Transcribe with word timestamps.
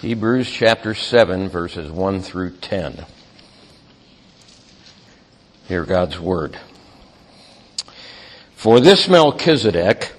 Hebrews 0.00 0.48
chapter 0.48 0.94
7, 0.94 1.48
verses 1.48 1.90
1 1.90 2.20
through 2.20 2.58
10. 2.58 3.04
Hear 5.66 5.84
God's 5.84 6.20
word. 6.20 6.56
For 8.54 8.78
this 8.78 9.08
Melchizedek, 9.08 10.12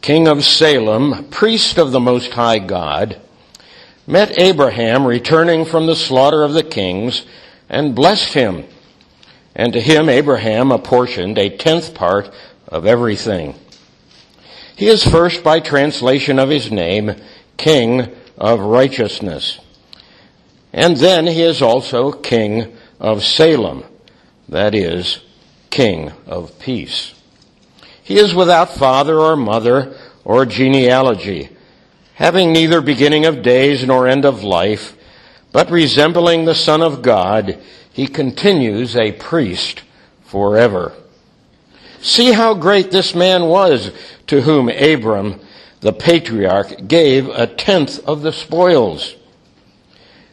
king 0.00 0.26
of 0.26 0.42
Salem, 0.42 1.28
priest 1.30 1.78
of 1.78 1.92
the 1.92 2.00
Most 2.00 2.32
High 2.32 2.58
God, 2.58 3.20
met 4.04 4.36
Abraham 4.36 5.06
returning 5.06 5.64
from 5.64 5.86
the 5.86 5.94
slaughter 5.94 6.42
of 6.42 6.52
the 6.52 6.64
kings 6.64 7.24
and 7.68 7.94
blessed 7.94 8.34
him. 8.34 8.64
And 9.54 9.72
to 9.74 9.80
him 9.80 10.08
Abraham 10.08 10.72
apportioned 10.72 11.38
a 11.38 11.56
tenth 11.56 11.94
part 11.94 12.34
of 12.66 12.84
everything. 12.84 13.54
He 14.74 14.88
is 14.88 15.06
first 15.06 15.44
by 15.44 15.60
translation 15.60 16.40
of 16.40 16.48
his 16.48 16.72
name, 16.72 17.14
king 17.56 18.12
of 18.36 18.60
righteousness. 18.60 19.60
And 20.72 20.96
then 20.96 21.26
he 21.26 21.42
is 21.42 21.60
also 21.60 22.12
king 22.12 22.76
of 22.98 23.22
Salem, 23.22 23.84
that 24.48 24.74
is, 24.74 25.20
king 25.70 26.12
of 26.26 26.58
peace. 26.58 27.14
He 28.02 28.18
is 28.18 28.34
without 28.34 28.70
father 28.70 29.18
or 29.18 29.36
mother 29.36 29.96
or 30.24 30.46
genealogy, 30.46 31.50
having 32.14 32.52
neither 32.52 32.80
beginning 32.80 33.26
of 33.26 33.42
days 33.42 33.84
nor 33.86 34.06
end 34.06 34.24
of 34.24 34.42
life, 34.42 34.96
but 35.52 35.70
resembling 35.70 36.44
the 36.44 36.54
Son 36.54 36.82
of 36.82 37.02
God, 37.02 37.58
he 37.92 38.06
continues 38.06 38.96
a 38.96 39.12
priest 39.12 39.82
forever. 40.24 40.94
See 42.00 42.32
how 42.32 42.54
great 42.54 42.90
this 42.90 43.14
man 43.14 43.44
was 43.44 43.92
to 44.26 44.40
whom 44.40 44.68
Abram 44.68 45.40
the 45.82 45.92
patriarch 45.92 46.88
gave 46.88 47.28
a 47.28 47.46
tenth 47.46 47.98
of 48.06 48.22
the 48.22 48.32
spoils. 48.32 49.16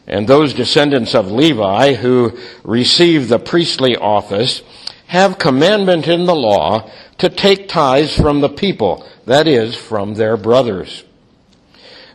And 0.06 0.26
those 0.26 0.54
descendants 0.54 1.14
of 1.14 1.30
Levi 1.30 1.94
who 1.94 2.38
receive 2.64 3.28
the 3.28 3.38
priestly 3.38 3.96
office 3.96 4.62
have 5.08 5.38
commandment 5.38 6.06
in 6.06 6.24
the 6.24 6.34
law 6.34 6.88
to 7.18 7.28
take 7.28 7.68
tithes 7.68 8.16
from 8.16 8.40
the 8.40 8.48
people, 8.48 9.06
that 9.26 9.48
is, 9.48 9.74
from 9.74 10.14
their 10.14 10.36
brothers. 10.36 11.04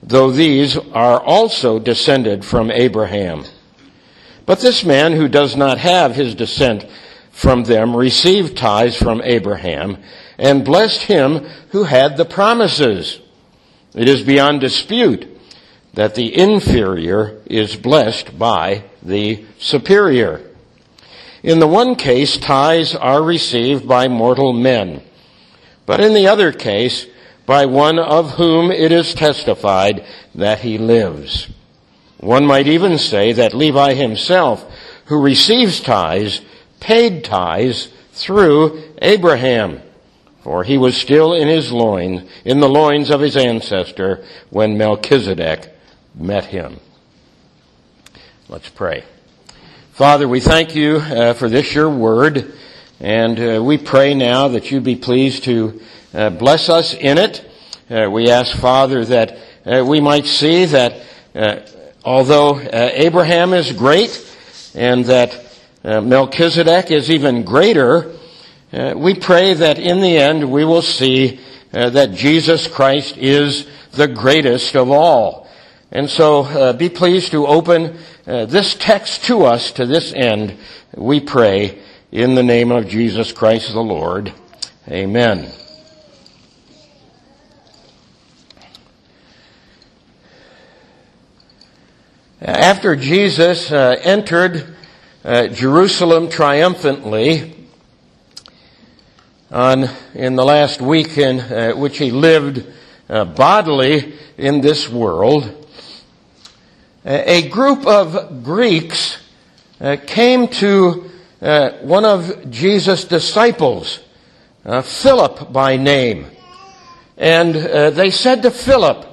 Though 0.02 0.32
these 0.32 0.78
are 0.78 1.22
also 1.22 1.78
descended 1.78 2.46
from 2.46 2.72
Abraham. 2.72 3.44
But 4.46 4.62
this 4.62 4.86
man 4.86 5.12
who 5.12 5.28
does 5.28 5.58
not 5.58 5.78
have 5.78 6.16
his 6.16 6.36
descent 6.36 6.86
from 7.32 7.66
them 7.66 7.96
received 7.96 8.58
tithes 8.58 8.96
from 8.96 9.22
Abraham 9.22 9.98
and 10.38 10.64
blessed 10.64 11.02
him 11.02 11.46
who 11.72 11.84
had 11.84 12.16
the 12.16 12.26
promises. 12.26 13.20
It 13.96 14.10
is 14.10 14.24
beyond 14.24 14.60
dispute 14.60 15.26
that 15.94 16.16
the 16.16 16.38
inferior 16.38 17.42
is 17.46 17.78
blessed 17.78 18.38
by 18.38 18.84
the 19.02 19.46
superior. 19.58 20.42
In 21.42 21.60
the 21.60 21.68
one 21.68 21.96
case, 21.96 22.38
tithes 22.38 22.94
are 22.94 23.24
received 23.24 23.88
by 23.88 24.10
mortal 24.10 24.52
men, 24.52 25.02
but 25.86 26.02
in 26.02 26.14
the 26.14 26.28
other 26.28 26.52
case, 26.52 27.08
by 27.46 27.66
one 27.66 27.98
of 27.98 28.32
whom 28.32 28.72
it 28.72 28.92
is 28.92 29.14
testified 29.14 30.06
that 30.34 30.60
he 30.60 30.78
lives. 30.78 31.48
One 32.18 32.46
might 32.46 32.68
even 32.68 32.98
say 32.98 33.32
that 33.34 33.54
Levi 33.54 33.94
himself, 33.94 34.66
who 35.06 35.22
receives 35.22 35.80
tithes, 35.80 36.42
paid 36.80 37.24
tithes 37.24 37.90
through 38.12 38.84
Abraham 39.02 39.82
for 40.46 40.64
he 40.64 40.78
was 40.78 40.96
still 40.96 41.34
in 41.34 41.48
his 41.48 41.72
loin, 41.72 42.30
in 42.46 42.60
the 42.60 42.70
loins 42.70 43.10
of 43.10 43.20
his 43.20 43.36
ancestor 43.36 44.24
when 44.52 44.78
Melchizedek 44.78 45.76
met 46.14 46.46
him. 46.46 46.80
Let's 48.48 48.70
pray. 48.70 49.06
Father, 49.94 50.28
we 50.28 50.40
thank 50.40 50.76
you 50.76 50.98
uh, 50.98 51.34
for 51.34 51.50
this 51.50 51.74
your 51.74 51.90
word, 51.90 52.54
and 53.00 53.40
uh, 53.40 53.64
we 53.64 53.80
pray 53.80 54.14
now 54.14 54.50
that 54.50 54.70
you 54.70 54.82
be 54.82 54.96
pleased 54.96 55.46
to 55.46 55.82
uh, 56.14 56.30
bless 56.30 56.70
us 56.70 56.94
in 56.94 57.18
it. 57.18 57.44
Uh, 57.90 58.08
we 58.12 58.30
ask, 58.30 58.56
Father, 58.56 59.04
that 59.04 59.40
uh, 59.66 59.84
we 59.84 60.00
might 60.00 60.28
see 60.28 60.66
that 60.66 61.02
uh, 61.34 61.62
although 62.04 62.60
Abraham 62.60 63.52
is 63.56 63.72
great 63.72 64.24
and 64.76 65.06
that 65.06 65.44
Melchizedek 65.84 66.92
is 66.92 67.10
even 67.10 67.42
greater, 67.42 68.16
uh, 68.74 68.94
we 68.96 69.16
pray 69.16 69.54
that 69.54 69.80
in 69.80 70.02
the 70.02 70.18
end 70.18 70.52
we 70.52 70.66
will 70.66 70.82
see 70.82 71.40
uh, 71.74 71.90
that 71.92 72.12
Jesus 72.12 72.68
Christ 72.68 73.18
is 73.18 73.68
the 73.92 74.08
greatest 74.08 74.76
of 74.76 74.90
all. 74.90 75.48
And 75.92 76.10
so 76.10 76.44
uh, 76.44 76.74
be 76.74 76.90
pleased 76.90 77.32
to 77.32 77.48
open 77.48 77.98
uh, 78.28 78.46
this 78.46 78.76
text 78.76 79.26
to 79.26 79.44
us 79.44 79.72
to 79.74 79.86
this 79.86 80.14
end, 80.14 80.58
we 80.96 81.20
pray, 81.20 81.80
in 82.12 82.36
the 82.36 82.44
name 82.44 82.72
of 82.72 82.88
Jesus 82.88 83.32
Christ 83.32 83.72
the 83.72 83.82
Lord. 83.82 84.34
Amen. 84.90 85.52
After 92.42 92.96
Jesus 92.96 93.72
uh, 93.72 93.96
entered 94.02 94.76
uh, 95.24 95.48
Jerusalem 95.48 96.30
triumphantly, 96.30 97.55
on 99.56 99.90
in 100.14 100.36
the 100.36 100.44
last 100.44 100.82
week 100.82 101.18
in 101.18 101.40
uh, 101.40 101.72
which 101.72 101.98
he 101.98 102.12
lived 102.12 102.62
uh, 103.08 103.24
bodily 103.24 104.14
in 104.38 104.60
this 104.60 104.90
world, 104.90 105.50
a 107.06 107.48
group 107.48 107.88
of 107.88 108.44
Greeks 108.44 109.18
uh, 109.80 109.96
came 110.06 110.50
to 110.50 111.10
uh, 111.42 111.70
one 111.84 112.04
of 112.04 112.52
Jesus' 112.52 113.06
disciples, 113.06 114.00
uh, 114.66 114.82
Philip 114.82 115.54
by 115.54 115.78
name, 115.78 116.26
and 117.16 117.56
they 117.96 118.12
said 118.12 118.42
to 118.42 118.52
Philip, 118.52 119.08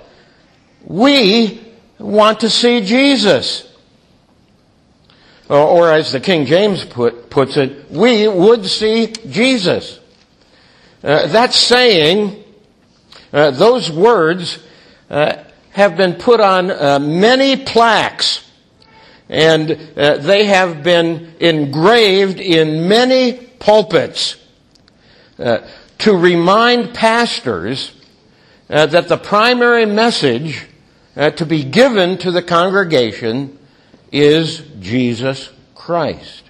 "We 0.85 1.61
want 2.01 2.41
to 2.41 2.51
see 2.51 2.81
Jesus." 2.81 3.69
Or, 5.49 5.59
or 5.59 5.93
as 5.93 6.11
the 6.11 6.21
King 6.21 6.47
James 6.47 6.85
put, 6.85 7.31
puts 7.31 7.57
it, 7.57 7.91
we 7.91 8.27
would 8.27 8.67
see 8.67 9.13
Jesus. 9.29 10.01
Uh, 11.03 11.27
that 11.29 11.53
saying, 11.53 12.45
uh, 13.33 13.51
those 13.51 13.91
words 13.91 14.61
uh, 15.11 15.43
have 15.71 15.97
been 15.97 16.15
put 16.15 16.39
on 16.39 16.71
uh, 16.71 16.99
many 17.01 17.57
plaques 17.57 18.49
and 19.29 19.73
uh, 19.97 20.19
they 20.19 20.45
have 20.45 20.85
been 20.85 21.35
engraved 21.41 22.39
in 22.39 22.89
many 22.89 23.33
pulpits 23.59 24.37
to 25.39 26.17
remind 26.17 26.95
pastors 26.95 27.93
that 28.69 29.09
the 29.09 29.17
primary 29.17 29.87
message 29.87 30.67
to 31.17 31.47
be 31.47 31.65
given 31.65 32.19
to 32.19 32.31
the 32.31 32.43
congregation 32.43 33.59
is 34.13 34.63
Jesus 34.79 35.51
Christ. 35.75 36.43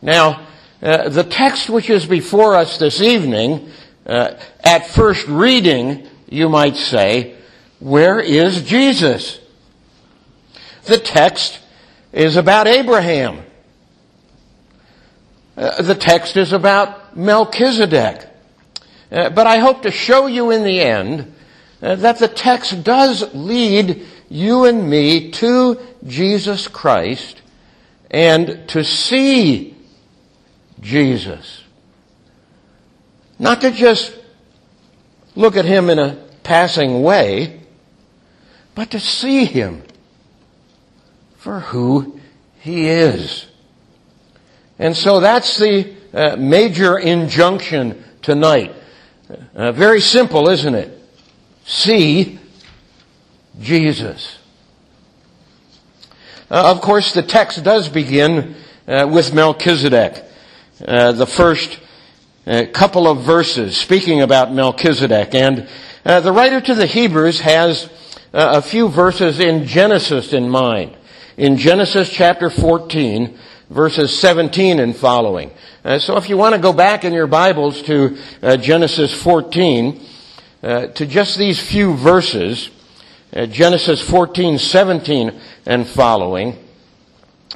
Now, 0.00 0.46
uh, 0.84 1.08
the 1.08 1.24
text 1.24 1.70
which 1.70 1.88
is 1.88 2.04
before 2.04 2.54
us 2.54 2.76
this 2.76 3.00
evening, 3.00 3.70
uh, 4.04 4.34
at 4.62 4.86
first 4.86 5.26
reading, 5.26 6.06
you 6.28 6.50
might 6.50 6.76
say, 6.76 7.36
where 7.80 8.20
is 8.20 8.62
Jesus? 8.64 9.40
The 10.84 10.98
text 10.98 11.58
is 12.12 12.36
about 12.36 12.66
Abraham. 12.66 13.40
Uh, 15.56 15.80
the 15.80 15.94
text 15.94 16.36
is 16.36 16.52
about 16.52 17.16
Melchizedek. 17.16 18.28
Uh, 19.10 19.30
but 19.30 19.46
I 19.46 19.60
hope 19.60 19.82
to 19.82 19.90
show 19.90 20.26
you 20.26 20.50
in 20.50 20.64
the 20.64 20.82
end 20.82 21.34
uh, 21.80 21.94
that 21.94 22.18
the 22.18 22.28
text 22.28 22.84
does 22.84 23.34
lead 23.34 24.06
you 24.28 24.66
and 24.66 24.90
me 24.90 25.30
to 25.30 25.80
Jesus 26.06 26.68
Christ 26.68 27.40
and 28.10 28.68
to 28.68 28.84
see 28.84 29.73
Jesus. 30.80 31.62
Not 33.38 33.60
to 33.62 33.70
just 33.70 34.16
look 35.34 35.56
at 35.56 35.64
him 35.64 35.90
in 35.90 35.98
a 35.98 36.16
passing 36.42 37.02
way, 37.02 37.60
but 38.74 38.90
to 38.92 39.00
see 39.00 39.44
him 39.44 39.82
for 41.36 41.60
who 41.60 42.20
he 42.60 42.88
is. 42.88 43.46
And 44.78 44.96
so 44.96 45.20
that's 45.20 45.58
the 45.58 45.94
uh, 46.12 46.36
major 46.36 46.98
injunction 46.98 48.02
tonight. 48.22 48.74
Uh, 49.54 49.72
very 49.72 50.00
simple, 50.00 50.48
isn't 50.48 50.74
it? 50.74 50.98
See 51.64 52.38
Jesus. 53.60 54.38
Uh, 56.50 56.70
of 56.70 56.80
course, 56.80 57.12
the 57.12 57.22
text 57.22 57.64
does 57.64 57.88
begin 57.88 58.54
uh, 58.86 59.08
with 59.10 59.32
Melchizedek. 59.32 60.23
Uh, 60.86 61.12
the 61.12 61.26
first 61.26 61.80
uh, 62.46 62.64
couple 62.74 63.08
of 63.08 63.24
verses 63.24 63.74
speaking 63.74 64.20
about 64.20 64.52
Melchizedek. 64.52 65.34
And 65.34 65.66
uh, 66.04 66.20
the 66.20 66.30
writer 66.30 66.60
to 66.60 66.74
the 66.74 66.84
Hebrews 66.84 67.40
has 67.40 67.88
a 68.34 68.60
few 68.60 68.90
verses 68.90 69.40
in 69.40 69.66
Genesis 69.66 70.34
in 70.34 70.50
mind. 70.50 70.94
In 71.38 71.56
Genesis 71.56 72.10
chapter 72.10 72.50
14, 72.50 73.38
verses 73.70 74.18
17 74.18 74.78
and 74.78 74.94
following. 74.94 75.52
Uh, 75.84 75.98
so 75.98 76.18
if 76.18 76.28
you 76.28 76.36
want 76.36 76.54
to 76.54 76.60
go 76.60 76.74
back 76.74 77.04
in 77.04 77.14
your 77.14 77.26
Bibles 77.26 77.80
to 77.82 78.18
uh, 78.42 78.58
Genesis 78.58 79.22
14, 79.22 80.02
uh, 80.62 80.86
to 80.88 81.06
just 81.06 81.38
these 81.38 81.66
few 81.66 81.96
verses, 81.96 82.68
uh, 83.32 83.46
Genesis 83.46 84.06
14, 84.10 84.58
17 84.58 85.40
and 85.64 85.88
following, 85.88 86.58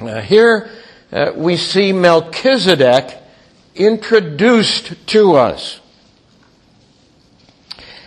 uh, 0.01 0.19
here 0.21 0.71
uh, 1.11 1.31
we 1.35 1.57
see 1.57 1.91
Melchizedek 1.91 3.18
introduced 3.79 5.07
to 5.07 5.35
us. 5.35 5.79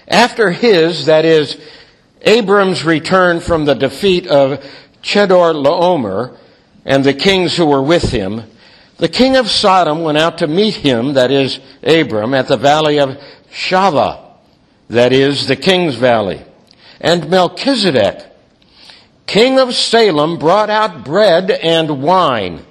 After 0.06 0.50
his, 0.50 1.06
that 1.06 1.24
is, 1.24 1.56
Abram's 2.20 2.84
return 2.84 3.40
from 3.40 3.64
the 3.64 3.74
defeat 3.74 4.26
of 4.26 4.64
Chedorlaomer 5.02 6.36
and 6.84 7.02
the 7.02 7.14
kings 7.14 7.56
who 7.56 7.66
were 7.66 7.82
with 7.82 8.10
him, 8.10 8.42
the 8.98 9.08
king 9.08 9.36
of 9.36 9.50
Sodom 9.50 10.02
went 10.02 10.19
out 10.19 10.38
to 10.38 10.46
meet 10.46 10.76
him, 10.76 11.14
that 11.14 11.30
is, 11.30 11.58
Abram, 11.82 12.34
at 12.34 12.46
the 12.46 12.56
valley 12.56 13.00
of 13.00 13.18
Shaveh, 13.50 14.20
that 14.88 15.12
is, 15.12 15.46
the 15.46 15.56
king's 15.56 15.96
valley. 15.96 16.42
And 17.00 17.28
Melchizedek, 17.28 18.25
king 19.26 19.58
of 19.58 19.75
Salem, 19.75 20.38
brought 20.38 20.70
out 20.70 21.04
bread 21.04 21.50
and 21.50 22.02
wine. 22.02 22.64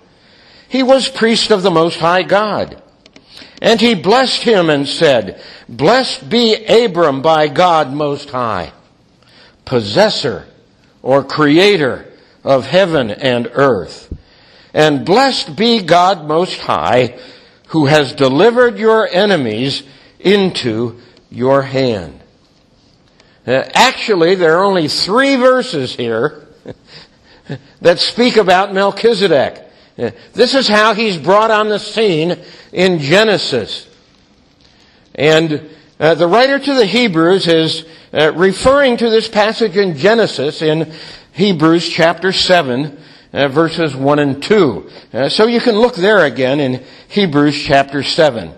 He 0.70 0.84
was 0.84 1.10
priest 1.10 1.52
of 1.52 1.64
the 1.64 1.72
Most 1.72 2.00
High 2.00 2.24
God. 2.24 2.82
And 3.62 3.80
he 3.80 3.94
blessed 3.94 4.42
him 4.42 4.72
and 4.72 4.88
said, 4.88 5.42
Blessed 5.70 6.30
be 6.30 6.66
Abram 6.66 7.22
by 7.22 7.48
God 7.48 7.94
Most 7.94 8.32
High, 8.32 8.74
possessor 9.66 10.48
or 11.04 11.24
creator 11.24 12.12
of 12.44 12.66
heaven 12.66 13.12
and 13.12 13.50
earth. 13.54 14.12
And 14.74 15.06
blessed 15.06 15.56
be 15.56 15.84
God 15.84 16.28
Most 16.28 16.60
High, 16.60 17.20
who 17.68 17.86
has 17.86 18.14
delivered 18.14 18.80
your 18.80 19.08
enemies 19.08 19.84
into 20.20 21.00
your 21.30 21.62
hand. 21.62 22.20
Uh, 23.46 23.64
actually, 23.74 24.36
there 24.36 24.58
are 24.58 24.64
only 24.64 24.88
three 24.88 25.36
verses 25.36 25.96
here 25.96 26.48
that 27.82 28.00
speak 28.00 28.38
about 28.38 28.74
Melchizedek. 28.74 29.68
This 29.96 30.56
is 30.56 30.68
how 30.68 30.94
he's 30.94 31.18
brought 31.18 31.52
on 31.52 31.70
the 31.70 31.80
scene 31.80 32.40
in 32.72 33.00
Genesis. 33.00 33.88
And 35.16 35.70
uh, 36.00 36.16
the 36.16 36.28
writer 36.28 36.58
to 36.58 36.74
the 36.74 36.86
Hebrews 36.86 37.48
is 37.48 37.86
uh, 38.14 38.34
referring 38.34 38.98
to 38.98 39.10
this 39.10 39.28
passage 39.28 39.78
in 39.78 39.96
Genesis 39.96 40.62
in 40.62 40.92
Hebrews 41.34 41.88
chapter 41.90 42.32
7, 42.32 42.98
uh, 43.34 43.48
verses 43.50 43.96
1 43.96 44.20
and 44.20 44.42
2. 44.42 44.90
Uh, 45.14 45.30
so 45.30 45.48
you 45.48 45.62
can 45.62 45.76
look 45.76 45.96
there 45.96 46.26
again 46.26 46.60
in 46.60 46.84
Hebrews 47.10 47.62
chapter 47.64 48.04
7. 48.04 48.54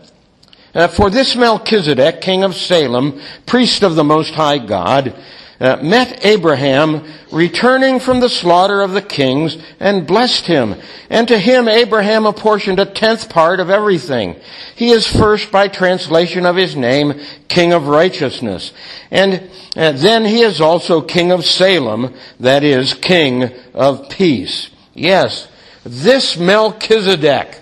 Uh, 0.73 0.87
for 0.87 1.09
this 1.09 1.35
Melchizedek, 1.35 2.21
king 2.21 2.43
of 2.43 2.55
Salem, 2.55 3.21
priest 3.45 3.83
of 3.83 3.95
the 3.95 4.03
Most 4.03 4.33
High 4.33 4.57
God, 4.57 5.15
uh, 5.59 5.77
met 5.81 6.25
Abraham 6.25 7.03
returning 7.31 7.99
from 7.99 8.19
the 8.19 8.29
slaughter 8.29 8.81
of 8.81 8.91
the 8.91 9.01
kings 9.01 9.57
and 9.79 10.07
blessed 10.07 10.45
him. 10.45 10.75
And 11.09 11.27
to 11.27 11.37
him 11.37 11.67
Abraham 11.67 12.25
apportioned 12.25 12.79
a 12.79 12.85
tenth 12.85 13.29
part 13.29 13.59
of 13.59 13.69
everything. 13.69 14.35
He 14.75 14.91
is 14.91 15.07
first 15.07 15.51
by 15.51 15.67
translation 15.67 16.45
of 16.45 16.55
his 16.55 16.75
name, 16.75 17.21
King 17.47 17.73
of 17.73 17.87
Righteousness. 17.87 18.73
And 19.11 19.49
uh, 19.75 19.93
then 19.93 20.25
he 20.25 20.41
is 20.41 20.59
also 20.59 21.01
King 21.01 21.31
of 21.31 21.45
Salem, 21.45 22.13
that 22.39 22.63
is, 22.63 22.93
King 22.93 23.51
of 23.73 24.09
Peace. 24.09 24.69
Yes, 24.93 25.47
this 25.83 26.37
Melchizedek, 26.37 27.59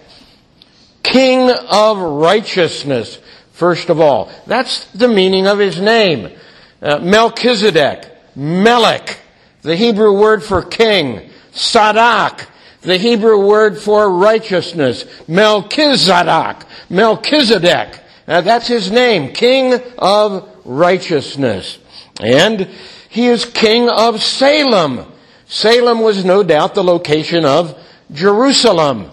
King 1.04 1.50
of 1.50 1.98
Righteousness, 1.98 3.20
first 3.54 3.90
of 3.90 4.00
all. 4.00 4.32
That's 4.48 4.86
the 4.92 5.08
meaning 5.08 5.48
of 5.48 5.60
his 5.60 5.80
name. 5.80 6.38
Uh, 6.82 6.98
Melchizedek, 6.98 8.10
Melech, 8.36 9.20
the 9.62 9.76
Hebrew 9.76 10.20
word 10.20 10.44
for 10.44 10.64
king, 10.64 11.30
Sadak, 11.52 12.48
the 12.82 12.98
Hebrew 12.98 13.46
word 13.46 13.78
for 13.78 14.10
righteousness, 14.10 15.06
Melchizedek, 15.28 16.66
Melchizedek. 16.90 18.00
Uh, 18.28 18.42
that's 18.42 18.68
his 18.68 18.90
name, 18.90 19.32
King 19.34 19.80
of 20.00 20.50
Righteousness. 20.66 21.78
And 22.20 22.68
he 23.10 23.28
is 23.28 23.46
King 23.46 23.88
of 23.88 24.24
Salem. 24.24 25.06
Salem 25.46 26.00
was 26.00 26.26
no 26.26 26.42
doubt 26.42 26.74
the 26.74 26.84
location 26.84 27.46
of 27.46 27.78
Jerusalem, 28.12 29.12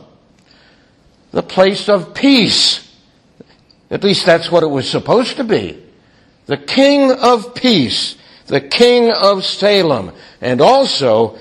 the 1.32 1.42
place 1.42 1.88
of 1.90 2.14
peace. 2.14 2.88
At 3.90 4.04
least 4.04 4.24
that's 4.24 4.50
what 4.50 4.62
it 4.62 4.68
was 4.68 4.88
supposed 4.88 5.36
to 5.36 5.44
be 5.44 5.82
the 6.48 6.56
King 6.56 7.12
of 7.12 7.54
Peace, 7.54 8.16
the 8.46 8.60
King 8.60 9.12
of 9.12 9.44
Salem, 9.44 10.12
and 10.40 10.62
also 10.62 11.38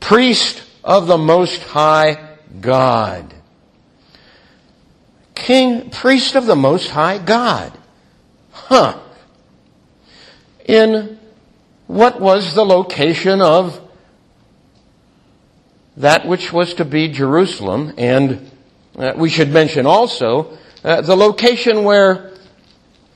priest 0.00 0.62
of 0.82 1.06
the 1.06 1.16
Most 1.16 1.62
High 1.62 2.36
God. 2.60 3.32
King, 5.36 5.90
priest 5.90 6.34
of 6.34 6.46
the 6.46 6.56
Most 6.56 6.90
High 6.90 7.18
God. 7.18 7.78
Huh. 8.50 8.98
In 10.64 11.20
what 11.86 12.20
was 12.20 12.54
the 12.54 12.66
location 12.66 13.40
of 13.40 13.80
that 15.96 16.26
which 16.26 16.52
was 16.52 16.74
to 16.74 16.84
be 16.84 17.06
Jerusalem, 17.06 17.92
and 17.96 18.50
uh, 18.96 19.12
we 19.16 19.28
should 19.28 19.50
mention 19.50 19.86
also 19.86 20.58
uh, 20.82 21.02
the 21.02 21.16
location 21.16 21.84
where 21.84 22.29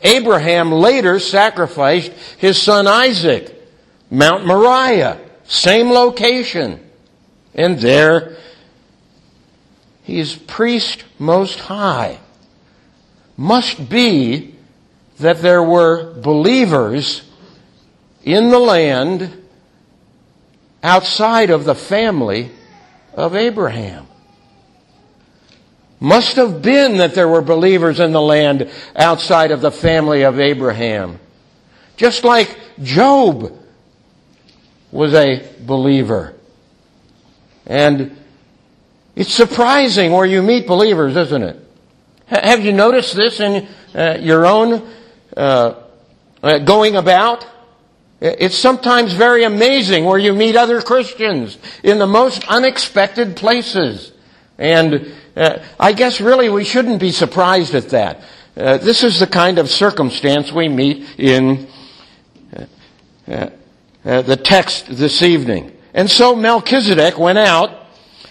Abraham 0.05 0.71
later 0.71 1.19
sacrificed 1.19 2.13
his 2.37 2.61
son 2.61 2.87
Isaac. 2.87 3.51
Mount 4.11 4.47
Moriah, 4.47 5.19
same 5.45 5.91
location. 5.91 6.79
And 7.55 7.79
there, 7.79 8.37
he 10.03 10.21
is 10.21 10.35
priest 10.35 11.05
most 11.19 11.59
high. 11.59 12.19
Must 13.37 13.89
be 13.89 14.55
that 15.19 15.41
there 15.41 15.63
were 15.63 16.13
believers 16.21 17.23
in 18.23 18.51
the 18.51 18.59
land 18.59 19.43
outside 20.83 21.51
of 21.51 21.65
the 21.65 21.75
family 21.75 22.51
of 23.15 23.35
Abraham. 23.35 24.07
Must 26.05 26.37
have 26.37 26.61
been 26.61 26.99
that 26.99 27.15
there 27.15 27.27
were 27.27 27.41
believers 27.41 27.99
in 27.99 28.13
the 28.13 28.21
land 28.21 28.71
outside 28.95 29.51
of 29.53 29.63
the 29.63 29.71
family 29.71 30.21
of 30.21 30.39
Abraham. 30.39 31.19
Just 31.97 32.25
like 32.25 32.55
Job 32.83 33.51
was 34.93 35.15
a 35.15 35.49
believer. 35.65 36.35
And 37.65 38.19
it's 39.17 39.33
surprising 39.33 40.13
where 40.13 40.27
you 40.27 40.43
meet 40.43 40.67
believers, 40.67 41.17
isn't 41.17 41.43
it? 41.43 41.57
Have 42.27 42.63
you 42.63 42.73
noticed 42.73 43.17
this 43.17 43.41
in 43.41 43.67
uh, 43.95 44.19
your 44.21 44.45
own 44.45 44.87
uh, 45.35 45.75
uh, 46.43 46.59
going 46.59 46.97
about? 46.97 47.47
It's 48.21 48.59
sometimes 48.59 49.15
very 49.15 49.45
amazing 49.45 50.05
where 50.05 50.19
you 50.19 50.35
meet 50.35 50.55
other 50.55 50.83
Christians 50.83 51.57
in 51.83 51.99
the 51.99 52.07
most 52.07 52.45
unexpected 52.47 53.37
places. 53.37 54.13
And 54.59 55.15
uh, 55.37 55.59
I 55.81 55.93
guess 55.93 56.21
really 56.21 56.49
we 56.49 56.65
shouldn't 56.65 57.01
be 57.01 57.11
surprised 57.11 57.75
at 57.75 57.89
that. 57.91 58.23
Uh, 58.57 58.79
this 58.79 59.03
is 59.03 59.19
the 59.19 59.27
kind 59.27 59.59
of 59.59 59.69
circumstance 59.69 60.53
we 60.53 60.69
meet 60.69 61.19
in 61.19 61.67
uh, 62.57 62.67
uh, 63.27 63.51
uh 64.05 64.23
the 64.23 64.37
text 64.37 64.87
this 64.89 65.23
evening. 65.23 65.73
And 65.93 66.09
so 66.09 66.37
Melchizedek 66.37 67.19
went 67.19 67.39
out 67.39 67.81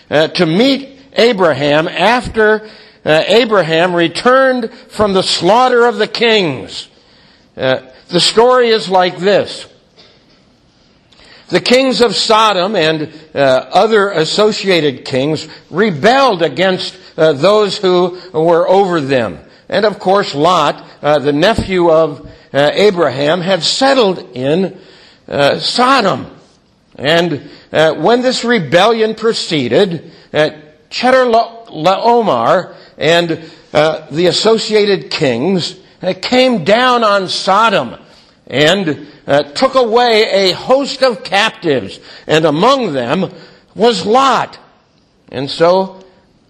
to 0.10 0.46
meet 0.46 1.00
Abraham 1.14 1.88
after 1.88 2.70
Abraham 3.06 3.96
returned 3.96 4.72
from 4.90 5.14
the 5.14 5.24
slaughter 5.24 5.86
of 5.86 5.96
the 5.96 6.08
kings. 6.08 6.90
the 7.56 8.20
story 8.20 8.70
is 8.70 8.90
like 8.90 9.18
this. 9.18 9.73
The 11.54 11.62
kings 11.62 12.02
of 12.02 12.16
Sodom 12.16 12.76
and 12.76 13.14
uh, 13.36 13.38
other 13.38 14.10
associated 14.10 15.06
kings 15.06 15.48
rebelled 15.70 16.42
against 16.42 16.98
uh, 17.16 17.34
those 17.34 17.78
who 17.78 18.20
were 18.34 18.68
over 18.68 19.00
them. 19.00 19.38
And 19.70 19.86
of 19.86 20.00
course, 20.00 20.34
Lot, 20.34 20.84
uh, 21.04 21.20
the 21.20 21.32
nephew 21.32 21.92
of 21.92 22.28
uh, 22.52 22.72
Abraham, 22.74 23.42
had 23.42 23.62
settled 23.62 24.32
in 24.34 24.80
uh, 25.28 25.60
Sodom. 25.60 26.26
And 26.96 27.52
uh, 27.72 27.94
when 27.98 28.24
this 28.24 28.44
rebellion 28.44 29.14
proceeded, 29.14 30.12
uh, 30.34 30.50
Chedorlaomer 30.90 32.76
and 32.98 33.30
the 33.70 34.26
associated 34.26 35.12
kings 35.12 35.80
came 36.24 36.64
down 36.64 37.04
on 37.04 37.28
Sodom 37.28 38.03
and 38.48 39.08
uh, 39.26 39.44
took 39.54 39.76
away 39.76 40.50
a 40.50 40.54
host 40.54 41.02
of 41.02 41.24
captives, 41.24 42.00
and 42.28 42.46
among 42.46 42.94
them 42.94 43.32
was 43.76 44.06
Lot. 44.06 44.60
And 45.30 45.50
so, 45.50 46.04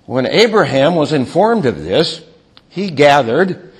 when 0.05 0.25
Abraham 0.25 0.95
was 0.95 1.13
informed 1.13 1.65
of 1.65 1.83
this, 1.83 2.21
he 2.69 2.89
gathered 2.89 3.71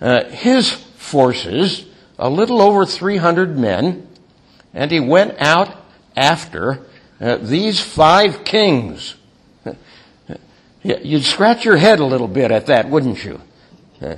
uh, 0.00 0.24
his 0.24 0.70
forces, 0.70 1.86
a 2.18 2.28
little 2.28 2.60
over 2.60 2.84
300 2.84 3.56
men, 3.56 4.06
and 4.74 4.90
he 4.90 5.00
went 5.00 5.34
out 5.38 5.76
after 6.16 6.86
uh, 7.20 7.36
these 7.36 7.80
five 7.80 8.44
kings. 8.44 9.14
You'd 10.82 11.24
scratch 11.24 11.64
your 11.64 11.76
head 11.76 12.00
a 12.00 12.04
little 12.04 12.28
bit 12.28 12.50
at 12.50 12.66
that, 12.66 12.88
wouldn't 12.88 13.24
you? 13.24 13.40
Uh, 14.02 14.16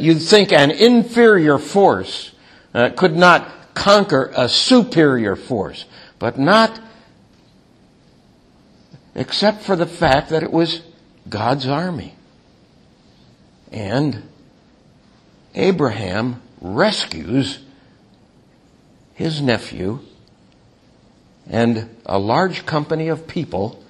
you'd 0.00 0.18
think 0.18 0.52
an 0.52 0.72
inferior 0.72 1.56
force 1.56 2.32
uh, 2.74 2.90
could 2.90 3.16
not 3.16 3.74
conquer 3.74 4.32
a 4.36 4.48
superior 4.48 5.36
force, 5.36 5.84
but 6.18 6.38
not 6.38 6.80
except 9.14 9.62
for 9.62 9.76
the 9.76 9.86
fact 9.86 10.30
that 10.30 10.42
it 10.42 10.52
was 10.52 10.82
God's 11.28 11.66
army. 11.66 12.14
And 13.72 14.22
Abraham 15.54 16.42
rescues 16.60 17.60
his 19.14 19.40
nephew 19.40 20.00
and 21.48 21.96
a 22.06 22.18
large 22.18 22.64
company 22.66 23.08
of 23.08 23.26
people 23.26 23.82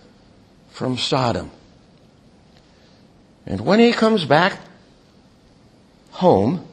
from 0.71 0.97
Sodom. 0.97 1.51
And 3.47 3.61
when 3.61 3.79
he 3.79 3.93
comes 3.93 4.25
back 4.25 4.59
home, 6.13 6.67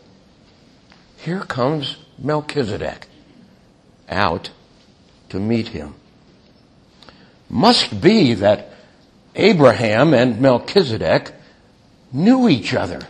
here 1.18 1.42
comes 1.42 1.98
Melchizedek 2.18 3.08
out 4.10 4.50
to 5.30 5.40
meet 5.40 5.70
him. 5.70 5.96
Must 7.50 8.02
be 8.02 8.34
that 8.36 8.74
Abraham 9.36 10.14
and 10.14 10.40
Melchizedek 10.40 11.34
knew 12.12 12.48
each 12.50 12.74
other. 12.74 13.02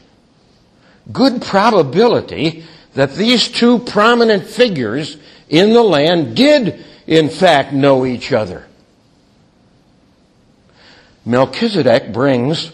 Good 1.12 1.42
probability 1.42 2.66
that 2.94 3.16
these 3.16 3.48
two 3.48 3.80
prominent 3.80 4.46
figures 4.46 5.18
in 5.50 5.74
the 5.74 5.84
land 5.84 6.36
did, 6.36 6.84
in 7.06 7.30
fact, 7.30 7.72
know 7.72 8.06
each 8.06 8.32
other. 8.32 8.68
Melchizedek 11.26 12.12
brings 12.12 12.72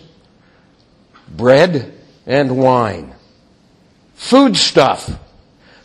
bread 1.27 1.93
and 2.25 2.57
wine, 2.57 3.13
food 4.15 4.55
stuff. 4.55 5.19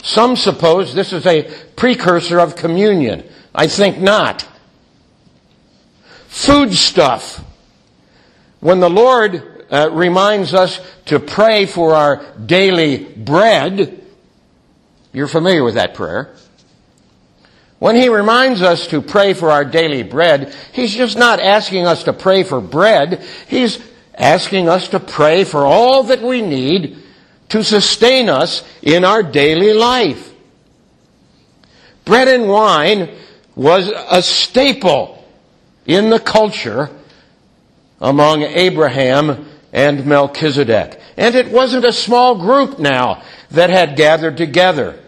Some 0.03 0.37
suppose 0.37 0.95
this 0.95 1.13
is 1.13 1.27
a 1.27 1.51
precursor 1.77 2.39
of 2.39 2.57
communion. 2.57 3.25
I 3.55 3.67
think 3.67 3.99
not. 3.99 4.47
Food 6.29 6.73
stuff. 6.73 7.45
When 8.61 8.81
the 8.81 8.91
Lord 8.91 9.67
uh, 9.71 9.91
reminds 9.93 10.55
us 10.55 10.81
to 11.07 11.19
pray 11.19 11.67
for 11.67 11.95
our 11.95 12.25
daily 12.39 13.05
bread, 13.05 14.05
you're 15.13 15.29
familiar 15.29 15.65
with 15.65 15.75
that 15.75 15.95
prayer. 15.95 16.35
When 17.79 17.95
he 17.95 18.09
reminds 18.09 18.61
us 18.63 18.89
to 18.89 19.01
pray 19.01 19.35
for 19.35 19.51
our 19.51 19.65
daily 19.65 20.03
bread, 20.03 20.55
he's 20.73 20.95
just 20.95 21.17
not 21.17 21.41
asking 21.41 21.87
us 21.87 22.05
to 22.05 22.13
pray 22.13 22.43
for 22.43 22.61
bread. 22.61 23.25
He's 23.47 23.79
asking 24.15 24.69
us 24.69 24.89
to 24.89 25.01
pray 25.01 25.45
for 25.45 25.65
all 25.65 26.03
that 26.05 26.23
we 26.23 26.43
need 26.43 26.99
to 27.51 27.65
sustain 27.65 28.29
us 28.29 28.63
in 28.83 29.05
our 29.05 29.23
daily 29.23 29.73
life. 29.73 30.33
Bread 32.05 32.29
and 32.29 32.49
wine 32.49 33.11
was 33.55 33.89
a 33.89 34.23
staple 34.23 35.25
in 35.87 36.11
the 36.11 36.21
culture 36.21 36.91
among 38.01 38.43
Abraham 38.43 39.47
and 39.73 40.07
Melchizedek. 40.07 41.01
And 41.17 41.35
it 41.35 41.51
wasn't 41.51 41.85
a 41.85 41.93
small 41.93 42.39
group 42.39 42.79
now 42.79 43.23
that 43.51 43.71
had 43.71 43.97
gathered 43.97 44.37
together. 44.37 45.03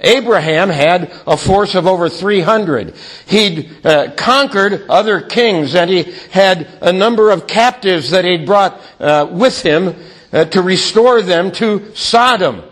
Abraham 0.00 0.68
had 0.68 1.12
a 1.26 1.36
force 1.36 1.74
of 1.74 1.86
over 1.86 2.08
300. 2.08 2.94
He'd 3.26 3.84
uh, 3.84 4.12
conquered 4.16 4.88
other 4.88 5.20
kings 5.20 5.74
and 5.74 5.90
he 5.90 6.04
had 6.30 6.68
a 6.80 6.92
number 6.92 7.30
of 7.30 7.46
captives 7.46 8.10
that 8.10 8.24
he'd 8.24 8.46
brought 8.46 8.80
uh, 9.00 9.26
with 9.30 9.62
him 9.62 9.96
uh, 10.32 10.44
to 10.46 10.62
restore 10.62 11.22
them 11.22 11.52
to 11.52 11.94
Sodom. 11.94 12.62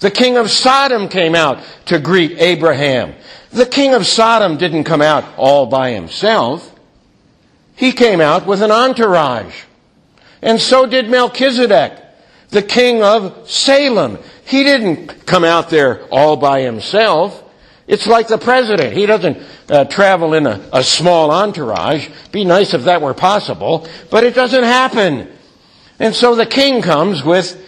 The 0.00 0.10
king 0.10 0.36
of 0.36 0.50
Sodom 0.50 1.08
came 1.08 1.34
out 1.34 1.62
to 1.86 1.98
greet 1.98 2.38
Abraham. 2.38 3.14
The 3.50 3.66
king 3.66 3.94
of 3.94 4.06
Sodom 4.06 4.56
didn't 4.56 4.84
come 4.84 5.00
out 5.00 5.24
all 5.36 5.66
by 5.66 5.92
himself. 5.92 6.74
He 7.76 7.92
came 7.92 8.20
out 8.20 8.46
with 8.46 8.62
an 8.62 8.70
entourage. 8.70 9.62
And 10.42 10.60
so 10.60 10.86
did 10.86 11.08
Melchizedek, 11.08 12.00
the 12.50 12.62
king 12.62 13.02
of 13.02 13.48
Salem. 13.48 14.18
He 14.44 14.62
didn't 14.62 15.26
come 15.26 15.44
out 15.44 15.70
there 15.70 16.02
all 16.08 16.36
by 16.36 16.60
himself. 16.60 17.42
It's 17.86 18.06
like 18.06 18.28
the 18.28 18.38
president. 18.38 18.94
He 18.94 19.06
doesn't 19.06 19.38
uh, 19.68 19.84
travel 19.84 20.34
in 20.34 20.46
a, 20.46 20.68
a 20.72 20.82
small 20.82 21.30
entourage. 21.30 22.08
Be 22.32 22.44
nice 22.44 22.74
if 22.74 22.84
that 22.84 23.02
were 23.02 23.14
possible, 23.14 23.86
but 24.10 24.24
it 24.24 24.34
doesn't 24.34 24.64
happen. 24.64 25.33
And 25.98 26.14
so 26.14 26.34
the 26.34 26.46
king 26.46 26.82
comes 26.82 27.22
with 27.24 27.60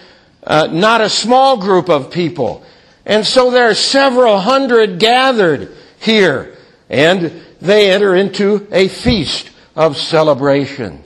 uh, 0.42 0.68
not 0.70 1.00
a 1.00 1.08
small 1.08 1.56
group 1.56 1.88
of 1.88 2.10
people. 2.10 2.64
And 3.04 3.24
so 3.26 3.50
there 3.50 3.70
are 3.70 3.74
several 3.74 4.38
hundred 4.38 4.98
gathered 4.98 5.72
here. 6.00 6.56
And 6.88 7.42
they 7.60 7.90
enter 7.92 8.14
into 8.14 8.66
a 8.70 8.88
feast 8.88 9.50
of 9.74 9.96
celebration. 9.96 11.02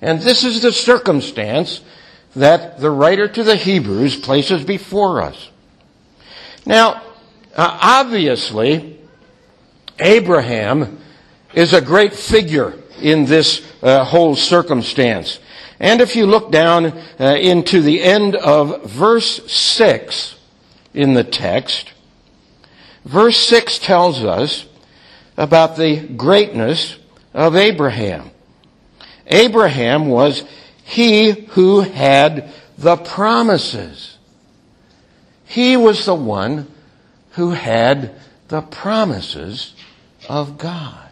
And 0.00 0.20
this 0.20 0.44
is 0.44 0.62
the 0.62 0.72
circumstance 0.72 1.80
that 2.34 2.80
the 2.80 2.90
writer 2.90 3.28
to 3.28 3.42
the 3.42 3.56
Hebrews 3.56 4.16
places 4.16 4.64
before 4.64 5.22
us. 5.22 5.50
Now, 6.66 7.02
uh, 7.54 7.78
obviously, 7.80 8.98
Abraham 9.98 10.98
is 11.54 11.72
a 11.72 11.80
great 11.80 12.12
figure 12.12 12.74
in 13.00 13.24
this 13.24 13.66
uh, 13.82 14.04
whole 14.04 14.36
circumstance. 14.36 15.38
And 15.78 16.00
if 16.00 16.16
you 16.16 16.26
look 16.26 16.50
down 16.50 16.86
uh, 17.20 17.36
into 17.38 17.82
the 17.82 18.02
end 18.02 18.34
of 18.34 18.84
verse 18.84 19.50
6 19.50 20.36
in 20.94 21.14
the 21.14 21.24
text, 21.24 21.92
verse 23.04 23.38
6 23.38 23.78
tells 23.78 24.24
us 24.24 24.66
about 25.36 25.76
the 25.76 26.00
greatness 26.00 26.96
of 27.34 27.56
Abraham. 27.56 28.30
Abraham 29.26 30.06
was 30.06 30.44
he 30.84 31.32
who 31.50 31.80
had 31.80 32.50
the 32.78 32.96
promises. 32.96 34.16
He 35.44 35.76
was 35.76 36.06
the 36.06 36.14
one 36.14 36.68
who 37.32 37.50
had 37.50 38.14
the 38.48 38.62
promises 38.62 39.74
of 40.28 40.58
God. 40.58 41.05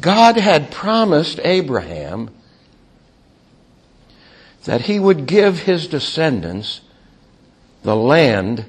God 0.00 0.36
had 0.36 0.70
promised 0.70 1.40
Abraham 1.44 2.30
that 4.64 4.82
he 4.82 4.98
would 4.98 5.26
give 5.26 5.60
his 5.60 5.86
descendants 5.86 6.80
the 7.82 7.96
land 7.96 8.64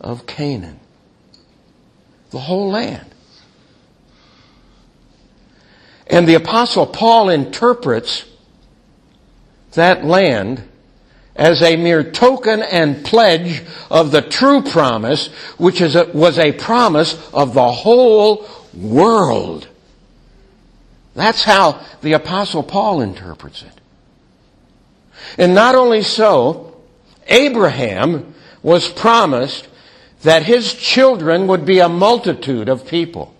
of 0.00 0.26
Canaan. 0.26 0.80
The 2.30 2.40
whole 2.40 2.70
land. 2.70 3.06
And 6.06 6.28
the 6.28 6.34
apostle 6.34 6.86
Paul 6.86 7.30
interprets 7.30 8.26
that 9.72 10.04
land 10.04 10.68
as 11.36 11.62
a 11.62 11.76
mere 11.76 12.04
token 12.04 12.62
and 12.62 13.04
pledge 13.04 13.62
of 13.90 14.12
the 14.12 14.22
true 14.22 14.62
promise, 14.62 15.28
which 15.58 15.80
a, 15.80 16.10
was 16.14 16.38
a 16.38 16.52
promise 16.52 17.14
of 17.32 17.54
the 17.54 17.72
whole 17.72 18.46
world. 18.72 19.68
That's 21.14 21.44
how 21.44 21.80
the 22.02 22.12
apostle 22.14 22.62
Paul 22.62 23.00
interprets 23.00 23.62
it. 23.62 23.80
And 25.38 25.54
not 25.54 25.74
only 25.74 26.02
so, 26.02 26.76
Abraham 27.28 28.34
was 28.62 28.88
promised 28.88 29.68
that 30.22 30.42
his 30.42 30.74
children 30.74 31.46
would 31.46 31.64
be 31.64 31.78
a 31.78 31.88
multitude 31.88 32.68
of 32.68 32.86
people, 32.86 33.34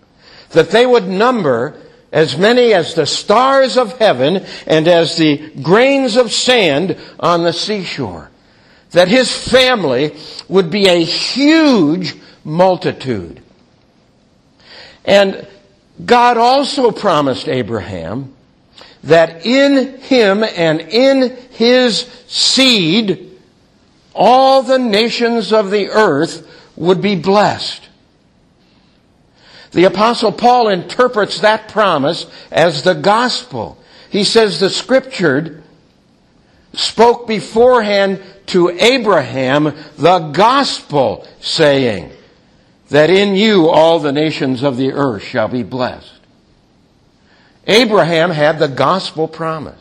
that 0.50 0.70
they 0.70 0.86
would 0.86 1.08
number 1.08 1.80
as 2.12 2.38
many 2.38 2.72
as 2.72 2.94
the 2.94 3.06
stars 3.06 3.76
of 3.76 3.98
heaven 3.98 4.44
and 4.66 4.86
as 4.86 5.16
the 5.16 5.50
grains 5.62 6.16
of 6.16 6.30
sand 6.30 6.96
on 7.18 7.42
the 7.42 7.52
seashore. 7.52 8.30
That 8.92 9.08
his 9.08 9.34
family 9.50 10.14
would 10.48 10.70
be 10.70 10.86
a 10.86 11.02
huge 11.02 12.14
multitude. 12.44 13.42
And 15.04 15.48
God 16.02 16.36
also 16.36 16.90
promised 16.90 17.48
Abraham 17.48 18.34
that 19.04 19.44
in 19.44 19.98
him 19.98 20.42
and 20.42 20.80
in 20.80 21.36
his 21.52 22.00
seed 22.26 23.30
all 24.14 24.62
the 24.62 24.78
nations 24.78 25.52
of 25.52 25.70
the 25.70 25.88
earth 25.88 26.48
would 26.76 27.00
be 27.00 27.16
blessed. 27.16 27.88
The 29.72 29.84
apostle 29.84 30.32
Paul 30.32 30.68
interprets 30.68 31.40
that 31.40 31.68
promise 31.68 32.26
as 32.50 32.82
the 32.82 32.94
gospel. 32.94 33.76
He 34.08 34.24
says 34.24 34.60
the 34.60 34.70
scripture 34.70 35.62
spoke 36.72 37.26
beforehand 37.26 38.22
to 38.46 38.70
Abraham 38.70 39.74
the 39.96 40.30
gospel 40.32 41.26
saying 41.40 42.12
that 42.90 43.10
in 43.10 43.34
you 43.34 43.68
all 43.68 43.98
the 43.98 44.12
nations 44.12 44.62
of 44.62 44.76
the 44.76 44.92
earth 44.92 45.22
shall 45.22 45.48
be 45.48 45.62
blessed. 45.62 46.12
Abraham 47.66 48.30
had 48.30 48.58
the 48.58 48.68
gospel 48.68 49.26
promise. 49.26 49.80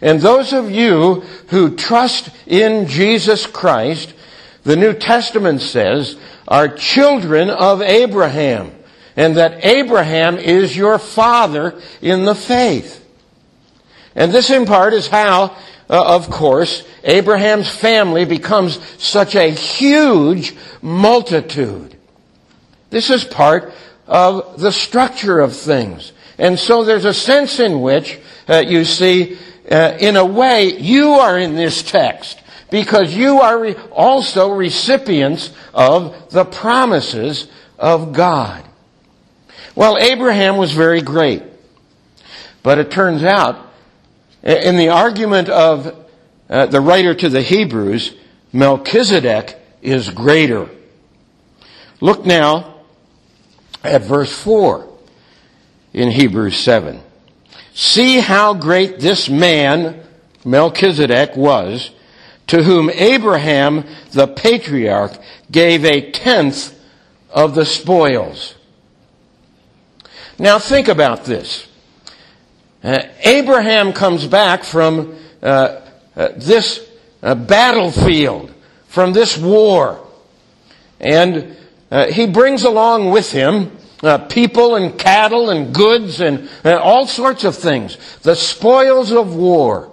And 0.00 0.20
those 0.20 0.52
of 0.52 0.70
you 0.70 1.22
who 1.48 1.74
trust 1.74 2.30
in 2.46 2.86
Jesus 2.86 3.46
Christ, 3.46 4.14
the 4.62 4.76
New 4.76 4.92
Testament 4.92 5.60
says, 5.60 6.16
are 6.46 6.68
children 6.68 7.50
of 7.50 7.82
Abraham, 7.82 8.72
and 9.16 9.36
that 9.36 9.64
Abraham 9.64 10.38
is 10.38 10.76
your 10.76 10.98
father 10.98 11.80
in 12.02 12.24
the 12.24 12.34
faith. 12.34 13.02
And 14.14 14.32
this 14.32 14.50
in 14.50 14.66
part 14.66 14.94
is 14.94 15.08
how, 15.08 15.56
uh, 15.88 16.16
of 16.16 16.30
course, 16.30 16.84
Abraham's 17.04 17.68
family 17.68 18.24
becomes 18.24 18.78
such 19.02 19.34
a 19.34 19.50
huge 19.50 20.54
multitude. 20.82 21.96
This 22.90 23.10
is 23.10 23.24
part 23.24 23.72
of 24.06 24.60
the 24.60 24.72
structure 24.72 25.40
of 25.40 25.54
things. 25.54 26.12
And 26.38 26.58
so 26.58 26.84
there's 26.84 27.04
a 27.04 27.14
sense 27.14 27.60
in 27.60 27.80
which 27.80 28.18
uh, 28.48 28.64
you 28.66 28.84
see, 28.84 29.38
uh, 29.70 29.96
in 29.98 30.16
a 30.16 30.24
way, 30.24 30.76
you 30.76 31.10
are 31.12 31.38
in 31.38 31.54
this 31.54 31.82
text 31.82 32.40
because 32.70 33.14
you 33.14 33.40
are 33.40 33.58
re- 33.58 33.74
also 33.92 34.50
recipients 34.50 35.52
of 35.72 36.30
the 36.30 36.44
promises 36.44 37.48
of 37.78 38.12
God. 38.12 38.64
Well, 39.74 39.98
Abraham 39.98 40.56
was 40.56 40.72
very 40.72 41.02
great. 41.02 41.42
But 42.62 42.78
it 42.78 42.90
turns 42.90 43.22
out, 43.22 43.65
in 44.46 44.76
the 44.76 44.90
argument 44.90 45.48
of 45.48 46.06
uh, 46.48 46.66
the 46.66 46.80
writer 46.80 47.14
to 47.14 47.28
the 47.28 47.42
Hebrews, 47.42 48.14
Melchizedek 48.52 49.56
is 49.82 50.08
greater. 50.10 50.70
Look 52.00 52.24
now 52.24 52.76
at 53.82 54.02
verse 54.02 54.32
4 54.42 54.88
in 55.92 56.12
Hebrews 56.12 56.56
7. 56.58 57.00
See 57.74 58.20
how 58.20 58.54
great 58.54 59.00
this 59.00 59.28
man, 59.28 60.02
Melchizedek, 60.44 61.36
was, 61.36 61.90
to 62.46 62.62
whom 62.62 62.88
Abraham, 62.90 63.84
the 64.12 64.28
patriarch, 64.28 65.18
gave 65.50 65.84
a 65.84 66.12
tenth 66.12 66.78
of 67.30 67.56
the 67.56 67.66
spoils. 67.66 68.54
Now 70.38 70.60
think 70.60 70.86
about 70.86 71.24
this. 71.24 71.66
Uh, 72.86 73.04
Abraham 73.24 73.92
comes 73.92 74.24
back 74.28 74.62
from 74.62 75.16
uh, 75.42 75.80
uh, 76.14 76.28
this 76.36 76.88
uh, 77.20 77.34
battlefield, 77.34 78.54
from 78.86 79.12
this 79.12 79.36
war, 79.36 80.06
and 81.00 81.56
uh, 81.90 82.06
he 82.06 82.28
brings 82.28 82.62
along 82.62 83.10
with 83.10 83.32
him 83.32 83.76
people 84.28 84.76
and 84.76 84.96
cattle 84.96 85.50
and 85.50 85.74
goods 85.74 86.20
and, 86.20 86.48
all 86.64 87.08
sorts 87.08 87.42
of 87.42 87.56
things. 87.56 87.96
The 88.18 88.36
spoils 88.36 89.10
of 89.10 89.34
war. 89.34 89.90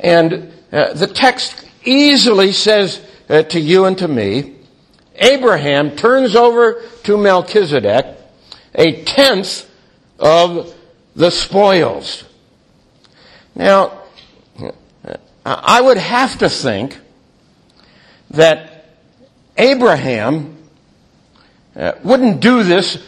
And 0.00 0.52
the 0.70 1.08
text 1.14 1.64
easily 1.84 2.50
says 2.50 3.00
to 3.28 3.60
you 3.60 3.84
and 3.84 3.96
to 3.98 4.08
me, 4.08 4.56
Abraham 5.14 5.94
turns 5.94 6.34
over 6.34 6.82
to 7.04 7.16
Melchizedek 7.16 8.16
a 8.74 9.04
tenth 9.04 9.65
of 10.18 10.74
the 11.14 11.30
spoils. 11.30 12.24
Now, 13.54 14.02
I 15.44 15.80
would 15.80 15.98
have 15.98 16.38
to 16.38 16.48
think 16.48 16.98
that 18.30 18.86
Abraham 19.56 20.56
uh, 21.74 21.92
wouldn't 22.02 22.40
do 22.40 22.62
this 22.62 22.98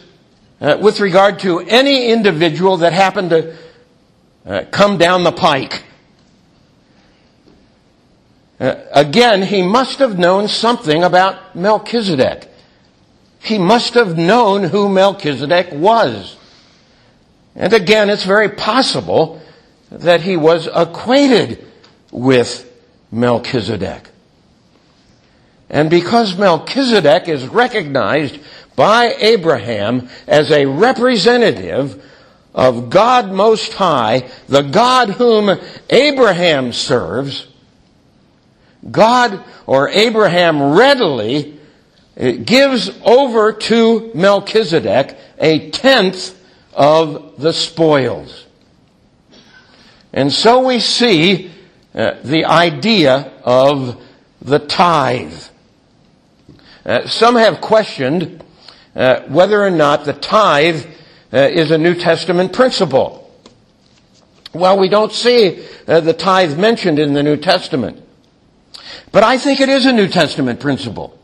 uh, 0.61 0.77
with 0.81 0.99
regard 0.99 1.39
to 1.39 1.59
any 1.59 2.11
individual 2.11 2.77
that 2.77 2.93
happened 2.93 3.29
to 3.31 3.57
uh, 4.45 4.63
come 4.71 4.97
down 4.97 5.23
the 5.23 5.31
pike. 5.31 5.83
Again, 8.59 9.41
he 9.43 9.61
must 9.61 9.99
have 9.99 10.19
known 10.19 10.49
something 10.49 11.03
about 11.03 11.55
Melchizedek. 11.55 12.49
He 13.39 13.57
must 13.57 13.93
have 13.93 14.17
known 14.17 14.63
who 14.63 14.89
Melchizedek 14.89 15.69
was. 15.71 16.35
And 17.59 17.73
again, 17.73 18.09
it's 18.09 18.23
very 18.23 18.49
possible 18.49 19.41
that 19.91 20.21
he 20.21 20.37
was 20.37 20.67
acquainted 20.73 21.67
with 22.09 22.65
Melchizedek. 23.11 24.09
And 25.69 25.89
because 25.89 26.37
Melchizedek 26.37 27.27
is 27.27 27.45
recognized 27.47 28.39
by 28.77 29.13
Abraham 29.19 30.07
as 30.25 30.51
a 30.51 30.65
representative 30.65 32.01
of 32.55 32.89
God 32.89 33.31
Most 33.31 33.73
High, 33.73 34.29
the 34.47 34.61
God 34.61 35.09
whom 35.09 35.59
Abraham 35.89 36.71
serves, 36.71 37.45
God 38.89 39.43
or 39.67 39.89
Abraham 39.89 40.77
readily 40.77 41.59
uh, 42.19 42.31
gives 42.31 42.89
over 43.03 43.51
to 43.51 44.11
Melchizedek 44.15 45.17
a 45.37 45.69
tenth 45.71 46.38
of 46.73 47.39
the 47.39 47.53
spoils. 47.53 48.45
And 50.13 50.31
so 50.31 50.65
we 50.65 50.79
see 50.79 51.51
uh, 51.93 52.15
the 52.23 52.45
idea 52.45 53.31
of 53.43 54.01
the 54.41 54.59
tithe. 54.59 55.43
Uh, 56.85 57.07
some 57.07 57.35
have 57.35 57.61
questioned 57.61 58.43
uh, 58.95 59.21
whether 59.27 59.61
or 59.61 59.69
not 59.69 60.05
the 60.05 60.13
tithe 60.13 60.85
uh, 61.31 61.37
is 61.37 61.71
a 61.71 61.77
New 61.77 61.95
Testament 61.95 62.53
principle. 62.53 63.31
Well, 64.53 64.79
we 64.79 64.89
don't 64.89 65.11
see 65.11 65.63
uh, 65.87 65.99
the 65.99 66.13
tithe 66.13 66.57
mentioned 66.57 66.97
in 66.97 67.13
the 67.13 67.21
New 67.21 67.37
Testament. 67.37 68.03
But 69.11 69.23
I 69.23 69.37
think 69.37 69.59
it 69.59 69.69
is 69.69 69.85
a 69.85 69.93
New 69.93 70.07
Testament 70.07 70.59
principle. 70.59 71.19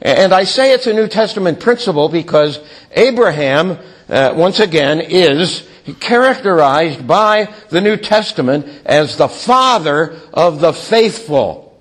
And 0.00 0.32
I 0.32 0.44
say 0.44 0.72
it's 0.72 0.86
a 0.86 0.92
New 0.92 1.08
Testament 1.08 1.60
principle 1.60 2.08
because 2.08 2.60
Abraham, 2.92 3.78
uh, 4.08 4.34
once 4.36 4.60
again, 4.60 5.00
is 5.00 5.66
characterized 6.00 7.06
by 7.06 7.52
the 7.70 7.80
New 7.80 7.96
Testament 7.96 8.66
as 8.86 9.16
the 9.16 9.28
father 9.28 10.20
of 10.32 10.60
the 10.60 10.72
faithful. 10.72 11.78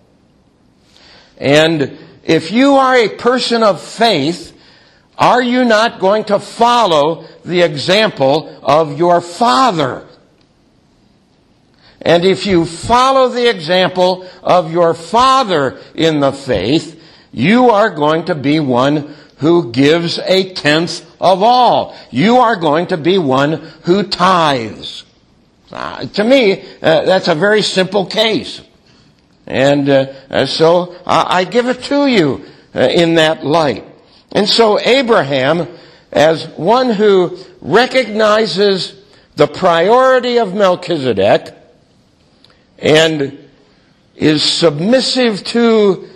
And 1.38 1.98
if 2.24 2.52
you 2.52 2.76
are 2.76 2.96
a 2.96 3.10
person 3.10 3.64
of 3.64 3.82
faith, 3.82 4.58
are 5.18 5.42
you 5.42 5.64
not 5.66 6.00
going 6.00 6.26
to 6.26 6.40
follow 6.40 7.26
the 7.46 7.62
example 7.62 8.60
of 8.64 8.98
your 8.98 9.22
father? 9.22 10.08
And 12.02 12.26
if 12.26 12.46
you 12.46 12.66
follow 12.66 13.30
the 13.30 13.50
example 13.50 14.28
of 14.42 14.72
your 14.72 14.94
father 14.94 15.80
in 15.96 16.20
the 16.20 16.34
faith, 16.34 17.02
you 17.32 17.70
are 17.70 17.90
going 17.90 18.26
to 18.26 18.36
be 18.36 18.60
one 18.60 19.16
who 19.44 19.74
gives 19.74 20.20
a 20.20 20.54
tenth 20.54 21.06
of 21.20 21.44
all. 21.44 21.94
You 22.12 22.38
are 22.38 22.56
going 22.56 22.88
to 22.88 22.98
be 22.98 23.18
one 23.18 23.52
who 23.84 24.04
tithes. 24.04 25.04
Uh, 25.70 26.06
to 26.06 26.24
me, 26.24 26.62
uh, 26.82 27.04
that's 27.04 27.28
a 27.28 27.36
very 27.36 27.62
simple 27.62 28.06
case. 28.06 28.62
And 29.46 29.90
uh, 29.90 30.46
so 30.46 30.96
I, 31.06 31.40
I, 31.40 31.44
give 31.44 31.68
it 31.68 31.84
to 31.84 32.08
you 32.08 32.46
uh, 32.74 32.88
in 32.88 33.16
that 33.16 33.46
light. 33.46 33.84
And 34.32 34.48
so 34.48 34.80
Abraham, 34.80 35.68
as 36.10 36.48
one 36.56 36.92
who 36.92 37.38
recognizes 37.60 38.96
the 39.36 39.48
priority 39.48 40.38
of 40.38 40.54
Melchizedek 40.54 41.54
and 42.80 43.38
is 44.16 44.42
submissive 44.42 45.44
to 45.48 46.08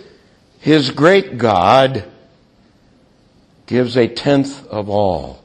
his 0.60 0.90
great 0.92 1.36
God, 1.36 2.04
gives 3.68 3.96
a 3.96 4.08
tenth 4.08 4.66
of 4.68 4.88
all. 4.88 5.44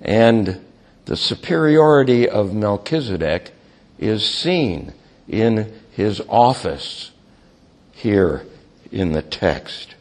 And 0.00 0.64
the 1.06 1.16
superiority 1.16 2.28
of 2.28 2.54
Melchizedek 2.54 3.50
is 3.98 4.24
seen 4.24 4.92
in 5.26 5.72
his 5.90 6.22
office 6.28 7.10
here 7.92 8.46
in 8.92 9.12
the 9.12 9.22
text. 9.22 9.94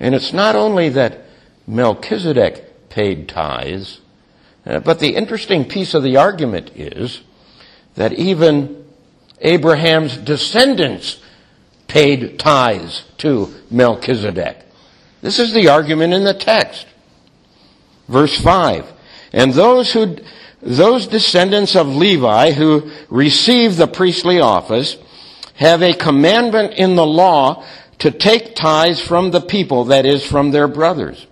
And 0.00 0.14
it's 0.14 0.32
not 0.32 0.56
only 0.56 0.88
that 0.88 1.24
Melchizedek 1.66 2.88
paid 2.88 3.28
tithes, 3.28 4.00
uh, 4.64 4.80
but 4.80 5.00
the 5.00 5.16
interesting 5.16 5.66
piece 5.66 5.92
of 5.92 6.02
the 6.02 6.16
argument 6.16 6.72
is 6.74 7.20
that 7.94 8.12
even 8.14 8.86
Abraham's 9.40 10.16
descendants 10.16 11.20
paid 11.88 12.38
tithes 12.38 13.04
to 13.18 13.54
Melchizedek. 13.70 14.64
This 15.20 15.38
is 15.38 15.52
the 15.52 15.68
argument 15.68 16.14
in 16.14 16.24
the 16.24 16.34
text. 16.34 16.86
Verse 18.08 18.40
5. 18.40 18.92
And 19.32 19.52
those 19.52 19.92
who, 19.92 20.16
those 20.62 21.06
descendants 21.06 21.76
of 21.76 21.88
Levi 21.88 22.52
who 22.52 22.90
receive 23.10 23.76
the 23.76 23.86
priestly 23.86 24.40
office 24.40 24.96
have 25.54 25.82
a 25.82 25.92
commandment 25.92 26.74
in 26.74 26.94
the 26.94 27.06
law 27.06 27.64
to 27.98 28.10
take 28.10 28.54
tithes 28.54 29.00
from 29.00 29.32
the 29.32 29.40
people, 29.40 29.86
that 29.86 30.06
is, 30.06 30.24
from 30.24 30.52
their 30.52 30.68
brothers, 30.68 31.26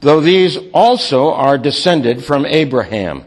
though 0.00 0.20
these 0.20 0.58
also 0.74 1.32
are 1.32 1.56
descended 1.56 2.22
from 2.22 2.44
Abraham. 2.44 3.24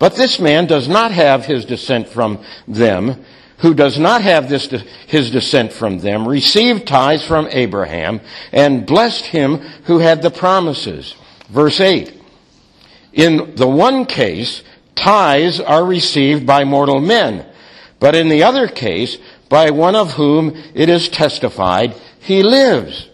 But 0.00 0.16
this 0.16 0.40
man 0.40 0.66
does 0.66 0.88
not 0.88 1.12
have 1.12 1.46
his 1.46 1.64
descent 1.64 2.08
from 2.08 2.44
them, 2.66 3.24
who 3.58 3.74
does 3.74 3.98
not 3.98 4.22
have 4.22 4.48
this, 4.48 4.68
his 5.06 5.30
descent 5.30 5.72
from 5.72 5.98
them, 5.98 6.26
received 6.26 6.86
tithes 6.86 7.24
from 7.24 7.48
Abraham, 7.50 8.20
and 8.52 8.86
blessed 8.86 9.26
him 9.26 9.58
who 9.84 9.98
had 9.98 10.22
the 10.22 10.30
promises. 10.30 11.14
Verse 11.48 11.80
8. 11.80 12.14
In 13.12 13.54
the 13.56 13.66
one 13.66 14.06
case, 14.06 14.62
tithes 14.94 15.60
are 15.60 15.84
received 15.84 16.46
by 16.46 16.64
mortal 16.64 17.00
men, 17.00 17.46
but 17.98 18.14
in 18.14 18.28
the 18.28 18.44
other 18.44 18.68
case, 18.68 19.16
by 19.48 19.70
one 19.70 19.96
of 19.96 20.12
whom 20.12 20.50
it 20.74 20.88
is 20.88 21.08
testified, 21.08 21.94
he 22.20 22.42
lives. 22.42 23.08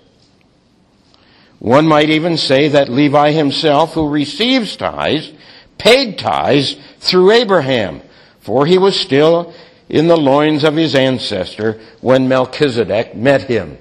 One 1.59 1.87
might 1.87 2.11
even 2.11 2.37
say 2.37 2.69
that 2.69 2.91
Levi 2.91 3.31
himself, 3.31 3.95
who 3.95 4.11
receives 4.11 4.77
tithes, 4.77 5.33
paid 5.79 6.19
tithes 6.19 6.77
through 6.99 7.31
Abraham, 7.31 8.03
for 8.41 8.67
he 8.67 8.77
was 8.77 9.01
still 9.01 9.55
in 9.89 10.07
the 10.07 10.17
loins 10.17 10.65
of 10.65 10.77
his 10.77 10.95
ancestor 10.95 11.81
when 12.01 12.29
Melchizedek 12.29 13.15
met 13.15 13.43
him. 13.43 13.79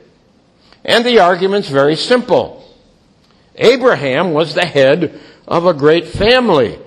And 0.84 1.06
the 1.06 1.20
argument's 1.20 1.70
very 1.70 1.96
simple. 1.96 2.64
Abraham 3.56 4.34
was 4.34 4.54
the 4.54 4.66
head 4.66 5.20
of 5.48 5.66
a 5.66 5.74
great 5.74 6.08
family. 6.08 6.80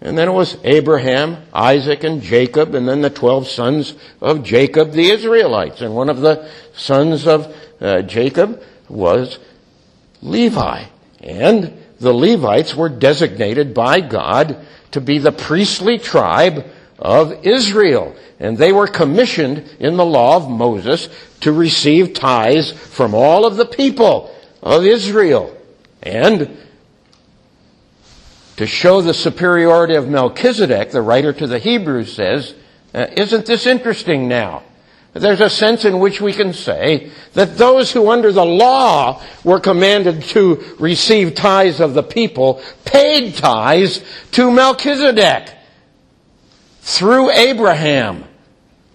And 0.00 0.18
then 0.18 0.28
it 0.28 0.32
was 0.32 0.56
Abraham, 0.64 1.44
Isaac, 1.52 2.02
and 2.02 2.22
Jacob, 2.22 2.74
and 2.74 2.88
then 2.88 3.02
the 3.02 3.10
twelve 3.10 3.46
sons 3.46 3.94
of 4.20 4.42
Jacob, 4.42 4.92
the 4.92 5.10
Israelites. 5.10 5.80
And 5.80 5.94
one 5.94 6.08
of 6.08 6.20
the 6.20 6.50
sons 6.74 7.26
of 7.26 7.54
uh, 7.80 8.02
Jacob 8.02 8.62
was 8.88 9.38
Levi. 10.20 10.84
And 11.20 11.78
the 12.00 12.12
Levites 12.12 12.74
were 12.74 12.88
designated 12.88 13.74
by 13.74 14.00
God 14.00 14.66
to 14.90 15.00
be 15.00 15.18
the 15.18 15.30
priestly 15.30 15.98
tribe 15.98 16.66
of 17.02 17.44
Israel. 17.44 18.16
And 18.38 18.56
they 18.56 18.72
were 18.72 18.86
commissioned 18.86 19.76
in 19.78 19.96
the 19.96 20.06
law 20.06 20.36
of 20.36 20.48
Moses 20.48 21.08
to 21.40 21.52
receive 21.52 22.14
tithes 22.14 22.72
from 22.72 23.14
all 23.14 23.44
of 23.44 23.56
the 23.56 23.66
people 23.66 24.34
of 24.62 24.86
Israel. 24.86 25.54
And 26.02 26.56
to 28.56 28.66
show 28.66 29.00
the 29.00 29.14
superiority 29.14 29.94
of 29.94 30.08
Melchizedek, 30.08 30.92
the 30.92 31.02
writer 31.02 31.32
to 31.32 31.46
the 31.46 31.58
Hebrews 31.58 32.14
says, 32.14 32.54
uh, 32.94 33.06
isn't 33.16 33.46
this 33.46 33.66
interesting 33.66 34.28
now? 34.28 34.62
There's 35.14 35.40
a 35.40 35.50
sense 35.50 35.84
in 35.84 35.98
which 35.98 36.20
we 36.20 36.32
can 36.32 36.52
say 36.54 37.10
that 37.34 37.58
those 37.58 37.92
who 37.92 38.10
under 38.10 38.32
the 38.32 38.46
law 38.46 39.22
were 39.44 39.60
commanded 39.60 40.22
to 40.24 40.76
receive 40.78 41.34
tithes 41.34 41.80
of 41.80 41.94
the 41.94 42.02
people 42.02 42.62
paid 42.84 43.34
tithes 43.34 44.02
to 44.32 44.50
Melchizedek 44.50 45.50
through 46.82 47.30
Abraham, 47.30 48.24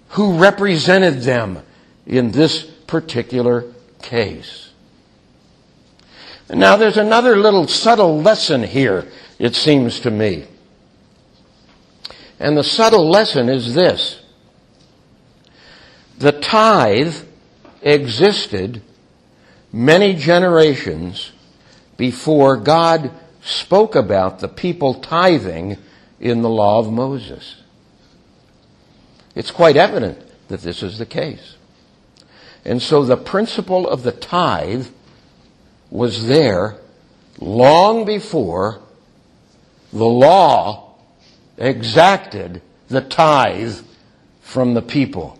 who 0.10 0.38
represented 0.38 1.22
them 1.22 1.60
in 2.06 2.32
this 2.32 2.64
particular 2.64 3.74
case. 4.02 4.70
Now 6.50 6.76
there's 6.78 6.98
another 6.98 7.38
little 7.38 7.68
subtle 7.68 8.22
lesson 8.22 8.64
here 8.64 9.10
it 9.40 9.56
seems 9.56 10.02
to 10.02 10.12
me. 10.12 10.46
And 12.40 12.58
the 12.58 12.64
subtle 12.64 13.10
lesson 13.10 13.50
is 13.50 13.74
this. 13.74 14.22
The 16.18 16.32
tithe 16.32 17.16
existed 17.82 18.82
many 19.72 20.14
generations 20.14 21.32
before 21.96 22.58
God 22.58 23.12
spoke 23.42 23.96
about 23.96 24.40
the 24.40 24.48
people 24.48 24.96
tithing 24.96 25.78
in 26.20 26.42
the 26.42 26.50
law 26.50 26.80
of 26.80 26.92
Moses. 26.92 27.62
It's 29.38 29.52
quite 29.52 29.78
evident 29.78 30.20
that 30.48 30.62
this 30.62 30.82
is 30.82 30.98
the 30.98 31.06
case. 31.06 31.58
And 32.66 32.82
so 32.82 33.06
the 33.06 33.16
principle 33.16 33.88
of 33.88 34.02
the 34.02 34.12
tithe 34.12 34.88
was 35.92 36.26
there 36.26 36.80
long 37.38 38.04
before 38.04 38.82
the 39.94 40.08
law 40.08 40.96
exacted 41.56 42.64
the 42.88 43.02
tithe 43.02 43.78
from 44.42 44.74
the 44.74 44.82
people. 44.82 45.38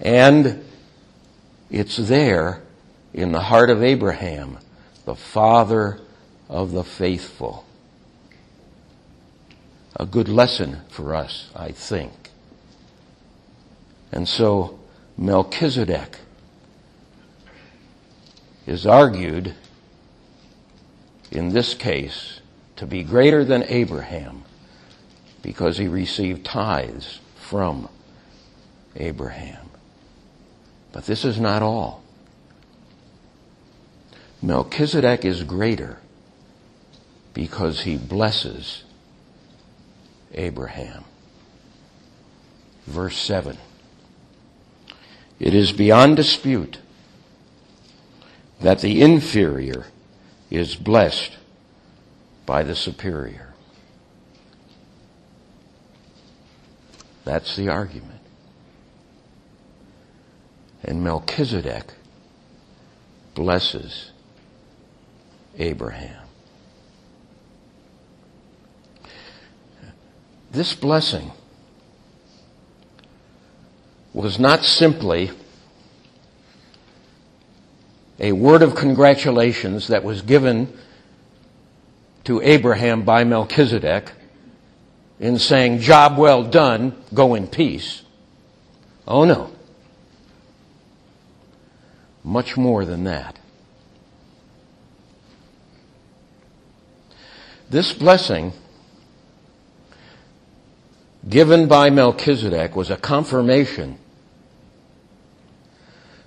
And 0.00 0.64
it's 1.70 1.98
there 1.98 2.62
in 3.12 3.32
the 3.32 3.42
heart 3.42 3.68
of 3.68 3.82
Abraham, 3.82 4.56
the 5.04 5.14
father 5.14 6.00
of 6.48 6.72
the 6.72 6.82
faithful. 6.82 7.66
A 9.96 10.06
good 10.06 10.30
lesson 10.30 10.80
for 10.88 11.14
us, 11.14 11.50
I 11.54 11.70
think. 11.70 12.23
And 14.14 14.28
so 14.28 14.78
Melchizedek 15.18 16.18
is 18.64 18.86
argued 18.86 19.56
in 21.32 21.48
this 21.48 21.74
case 21.74 22.40
to 22.76 22.86
be 22.86 23.02
greater 23.02 23.44
than 23.44 23.64
Abraham 23.64 24.44
because 25.42 25.78
he 25.78 25.88
received 25.88 26.44
tithes 26.44 27.18
from 27.34 27.88
Abraham. 28.94 29.68
But 30.92 31.06
this 31.06 31.24
is 31.24 31.40
not 31.40 31.62
all. 31.62 32.04
Melchizedek 34.40 35.24
is 35.24 35.42
greater 35.42 35.98
because 37.34 37.80
he 37.80 37.96
blesses 37.96 38.84
Abraham. 40.34 41.02
Verse 42.86 43.16
7. 43.16 43.58
It 45.44 45.54
is 45.54 45.72
beyond 45.72 46.16
dispute 46.16 46.78
that 48.62 48.80
the 48.80 49.02
inferior 49.02 49.84
is 50.50 50.74
blessed 50.74 51.32
by 52.46 52.62
the 52.62 52.74
superior. 52.74 53.52
That's 57.26 57.56
the 57.56 57.68
argument. 57.68 58.22
And 60.82 61.04
Melchizedek 61.04 61.92
blesses 63.34 64.12
Abraham. 65.58 66.26
This 70.50 70.74
blessing 70.74 71.32
was 74.14 74.38
not 74.38 74.64
simply 74.64 75.32
a 78.20 78.30
word 78.30 78.62
of 78.62 78.76
congratulations 78.76 79.88
that 79.88 80.04
was 80.04 80.22
given 80.22 80.72
to 82.22 82.40
Abraham 82.40 83.02
by 83.02 83.24
Melchizedek 83.24 84.12
in 85.18 85.38
saying, 85.38 85.80
Job 85.80 86.16
well 86.16 86.44
done, 86.44 86.94
go 87.12 87.34
in 87.34 87.48
peace. 87.48 88.02
Oh 89.06 89.24
no. 89.24 89.50
Much 92.22 92.56
more 92.56 92.84
than 92.84 93.04
that. 93.04 93.38
This 97.68 97.92
blessing 97.92 98.52
given 101.28 101.66
by 101.66 101.90
Melchizedek 101.90 102.76
was 102.76 102.90
a 102.90 102.96
confirmation 102.96 103.98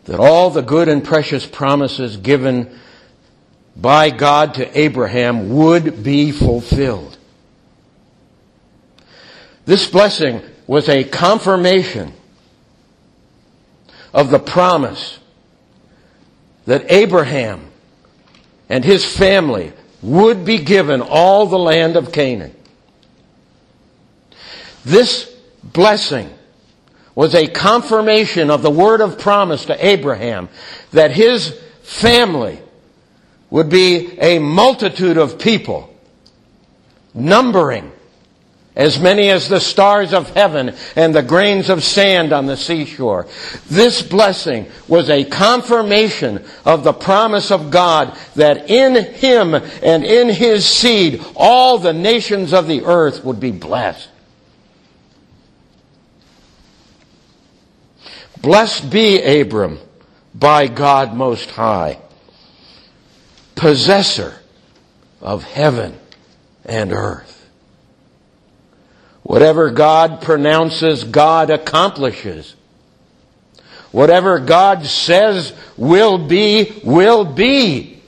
that 0.07 0.19
all 0.19 0.49
the 0.49 0.61
good 0.61 0.87
and 0.87 1.03
precious 1.03 1.45
promises 1.45 2.17
given 2.17 2.79
by 3.75 4.09
God 4.09 4.55
to 4.55 4.79
Abraham 4.79 5.49
would 5.49 6.03
be 6.03 6.31
fulfilled. 6.31 7.17
This 9.65 9.89
blessing 9.89 10.41
was 10.65 10.87
a 10.87 11.03
confirmation 11.03 12.13
of 14.13 14.31
the 14.31 14.39
promise 14.39 15.19
that 16.65 16.89
Abraham 16.89 17.67
and 18.69 18.83
his 18.83 19.05
family 19.05 19.73
would 20.01 20.45
be 20.45 20.59
given 20.59 21.01
all 21.01 21.47
the 21.47 21.59
land 21.59 21.97
of 21.97 22.13
Canaan. 22.13 22.55
This 24.85 25.25
blessing 25.63 26.29
was 27.17 27.33
a 27.33 27.47
confirmation 27.47 28.51
of 28.51 28.61
the 28.61 28.69
word 28.69 29.01
of 29.01 29.17
promise 29.17 29.65
to 29.65 29.85
Abraham 29.85 30.47
that 30.91 31.09
his 31.09 31.49
family 31.81 32.59
would 33.49 33.69
be 33.71 34.19
a 34.19 34.37
multitude 34.37 35.17
of 35.17 35.39
people, 35.39 35.91
numbering 37.15 37.91
as 38.75 38.99
many 38.99 39.31
as 39.31 39.49
the 39.49 39.59
stars 39.59 40.13
of 40.13 40.29
heaven 40.35 40.75
and 40.95 41.15
the 41.15 41.23
grains 41.23 41.71
of 41.71 41.83
sand 41.83 42.31
on 42.31 42.45
the 42.45 42.55
seashore. 42.55 43.25
This 43.67 44.03
blessing 44.03 44.67
was 44.87 45.09
a 45.09 45.23
confirmation 45.23 46.45
of 46.65 46.83
the 46.83 46.93
promise 46.93 47.49
of 47.49 47.71
God 47.71 48.15
that 48.35 48.69
in 48.69 49.15
him 49.15 49.55
and 49.55 50.03
in 50.03 50.29
his 50.29 50.67
seed 50.67 51.25
all 51.35 51.79
the 51.79 51.93
nations 51.93 52.53
of 52.53 52.67
the 52.67 52.85
earth 52.85 53.25
would 53.25 53.39
be 53.39 53.49
blessed. 53.49 54.07
Blessed 58.41 58.91
be 58.91 59.21
Abram 59.21 59.79
by 60.35 60.67
God 60.67 61.15
Most 61.15 61.49
High, 61.51 61.99
possessor 63.55 64.39
of 65.21 65.43
heaven 65.43 65.97
and 66.63 66.91
earth. 66.91 67.49
Whatever 69.23 69.71
God 69.71 70.21
pronounces, 70.21 71.03
God 71.03 71.49
accomplishes. 71.49 72.55
Whatever 73.91 74.39
God 74.39 74.85
says 74.85 75.53
will 75.75 76.27
be, 76.27 76.79
will 76.83 77.25
be. 77.25 78.01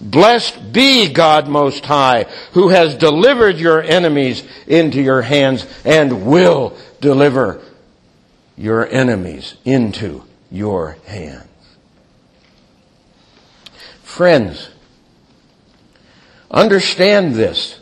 Blessed 0.00 0.72
be 0.72 1.12
God 1.12 1.48
Most 1.48 1.84
High, 1.84 2.24
who 2.52 2.68
has 2.68 2.96
delivered 2.96 3.58
your 3.58 3.82
enemies 3.82 4.42
into 4.66 5.00
your 5.00 5.22
hands 5.22 5.66
and 5.84 6.26
will 6.26 6.76
deliver 7.00 7.62
your 8.60 8.86
enemies 8.88 9.54
into 9.64 10.22
your 10.50 10.98
hands. 11.06 11.48
Friends, 14.02 14.68
understand 16.50 17.34
this. 17.34 17.80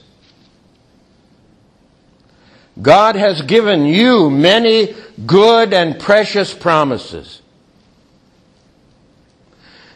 God 2.80 3.16
has 3.16 3.42
given 3.42 3.86
you 3.86 4.30
many 4.30 4.94
good 5.26 5.74
and 5.74 5.98
precious 5.98 6.54
promises. 6.54 7.42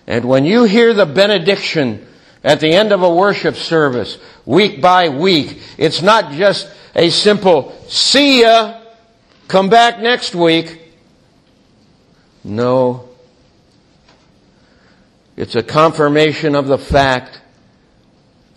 And 0.09 0.25
when 0.25 0.45
you 0.45 0.65
hear 0.65 0.93
the 0.95 1.07
benediction 1.07 2.05
at 2.43 2.59
the 2.59 2.73
end 2.73 2.91
of 2.91 3.03
a 3.03 3.15
worship 3.15 3.55
service, 3.55 4.19
week 4.45 4.83
by 4.83 5.11
week, 5.11 5.61
it's 5.79 6.03
not 6.03 6.33
just 6.33 6.69
a 6.97 7.09
simple, 7.11 7.71
see 7.87 8.41
ya, 8.41 8.82
come 9.53 9.69
back 9.69 10.01
next 10.01 10.35
week. 10.35 10.81
No. 12.43 13.11
It's 15.37 15.55
a 15.55 15.63
confirmation 15.63 16.55
of 16.55 16.69
the 16.69 16.79
fact 16.79 17.39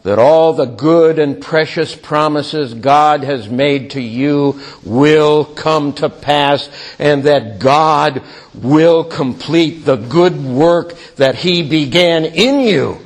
that 0.04 0.18
all 0.18 0.54
the 0.54 0.68
good 0.68 1.20
and 1.20 1.42
precious 1.42 1.94
promises 1.94 2.74
God 2.74 3.26
has 3.26 3.50
made 3.50 3.90
to 3.90 4.02
you 4.02 4.62
will 4.86 5.44
come 5.44 5.92
to 5.96 6.10
pass 6.10 6.70
and 6.98 7.26
that 7.26 7.60
God 7.60 8.24
will 8.54 9.04
complete 9.04 9.84
the 9.84 9.98
good 9.98 10.42
work 10.46 10.96
that 11.18 11.36
He 11.36 11.68
began 11.68 12.24
in 12.24 12.62
you. 12.62 13.05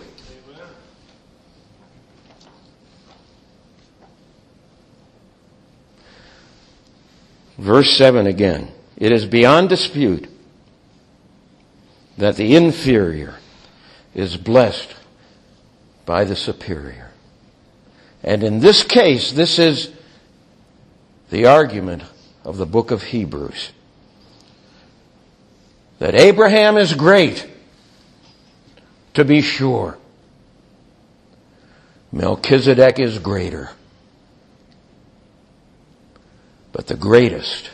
Verse 7.59 7.97
7 7.97 8.25
again. 8.25 8.71
It 8.95 9.11
is 9.11 9.25
beyond 9.25 9.67
dispute 9.69 10.29
that 12.17 12.37
the 12.37 12.55
inferior 12.55 13.35
is 14.15 14.37
blessed 14.37 14.95
by 16.05 16.23
the 16.23 16.35
superior. 16.35 17.11
And 18.23 18.43
in 18.43 18.59
this 18.59 18.83
case, 18.83 19.31
this 19.33 19.59
is 19.59 19.91
the 21.29 21.45
argument 21.45 22.03
of 22.43 22.57
the 22.57 22.65
book 22.65 22.91
of 22.91 23.03
Hebrews. 23.03 23.71
That 25.99 26.15
Abraham 26.15 26.77
is 26.77 26.93
great, 26.93 27.45
to 29.13 29.25
be 29.25 29.41
sure. 29.41 29.97
Melchizedek 32.11 32.99
is 32.99 33.19
greater. 33.19 33.71
But 36.71 36.87
the 36.87 36.95
greatest, 36.95 37.71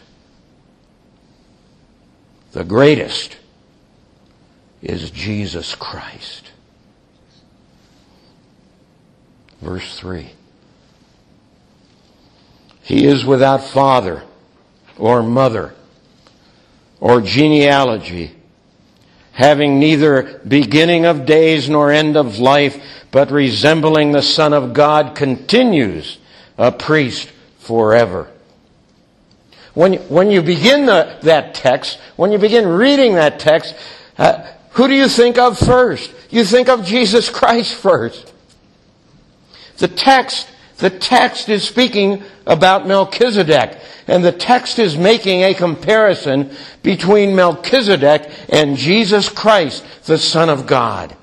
the 2.54 2.64
greatest 2.64 3.38
is 4.82 5.12
Jesus 5.12 5.76
Christ. 5.76 6.52
Verse 9.62 9.98
3. 10.00 10.32
He 12.84 13.06
is 13.06 13.26
without 13.26 13.64
father 13.64 14.24
or 14.98 15.24
mother 15.24 15.74
or 17.00 17.20
genealogy, 17.20 18.32
having 19.32 19.80
neither 19.80 20.40
beginning 20.48 21.06
of 21.06 21.26
days 21.26 21.68
nor 21.68 21.92
end 21.92 22.16
of 22.16 22.38
life, 22.38 22.82
but 23.12 23.32
resembling 23.32 24.12
the 24.12 24.22
Son 24.22 24.54
of 24.54 24.74
God, 24.74 25.16
continues 25.16 26.20
a 26.58 26.72
priest 26.72 27.32
forever. 27.58 28.32
When, 29.76 29.94
when 30.10 30.32
you 30.32 30.42
begin 30.42 30.86
the, 30.88 31.18
that 31.22 31.54
text, 31.54 32.00
when 32.16 32.32
you 32.32 32.38
begin 32.38 32.68
reading 32.68 33.16
that 33.16 33.40
text, 33.40 33.76
uh, 34.18 34.52
who 34.72 34.88
do 34.88 34.94
you 34.94 35.08
think 35.08 35.38
of 35.38 35.60
first? 35.60 36.12
You 36.30 36.44
think 36.44 36.68
of 36.70 36.86
Jesus 36.86 37.30
Christ 37.30 37.76
first. 37.76 38.34
The 39.78 39.90
text, 39.90 40.50
the 40.78 40.90
text 40.90 41.50
is 41.50 41.68
speaking 41.68 42.24
about 42.48 42.88
Melchizedek. 42.88 43.78
And 44.08 44.24
the 44.24 44.32
text 44.32 44.80
is 44.80 44.98
making 44.98 45.42
a 45.42 45.54
comparison 45.54 46.56
between 46.82 47.36
Melchizedek 47.36 48.32
and 48.50 48.78
Jesus 48.78 49.28
Christ, 49.28 49.84
the 50.06 50.18
Son 50.18 50.50
of 50.50 50.68
God. 50.68 51.16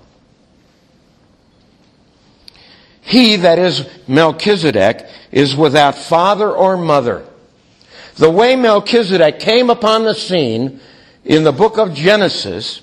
He, 3.01 3.37
that 3.37 3.59
is 3.59 3.89
Melchizedek, 4.07 5.07
is 5.31 5.57
without 5.57 5.97
father 5.97 6.51
or 6.51 6.77
mother. 6.77 7.27
The 8.17 8.31
way 8.31 8.57
Melchizedek 8.57 9.41
came 9.41 9.71
upon 9.71 10.05
the 10.05 10.15
scene 10.15 10.81
in 11.25 11.45
the 11.45 11.53
book 11.53 11.79
of 11.79 11.95
Genesis, 11.95 12.83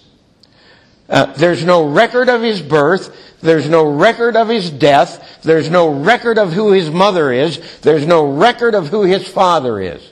uh, 1.10 1.34
there's 1.34 1.63
no 1.63 1.88
record 1.88 2.30
of 2.30 2.42
his 2.42 2.62
birth. 2.62 3.15
There's 3.42 3.68
no 3.68 3.89
record 3.89 4.36
of 4.36 4.48
his 4.48 4.70
death. 4.70 5.42
There's 5.42 5.70
no 5.70 5.89
record 5.89 6.38
of 6.38 6.54
who 6.54 6.72
his 6.72 6.89
mother 6.92 7.32
is. 7.32 7.80
There's 7.80 8.06
no 8.06 8.32
record 8.32 8.76
of 8.76 8.89
who 8.89 9.04
his 9.04 9.28
father 9.28 9.80
is. 9.80 10.08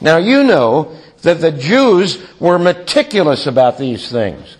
Now 0.00 0.18
you 0.18 0.44
know 0.44 0.96
that 1.22 1.40
the 1.40 1.52
Jews 1.52 2.22
were 2.38 2.58
meticulous 2.58 3.46
about 3.46 3.78
these 3.78 4.10
things. 4.10 4.56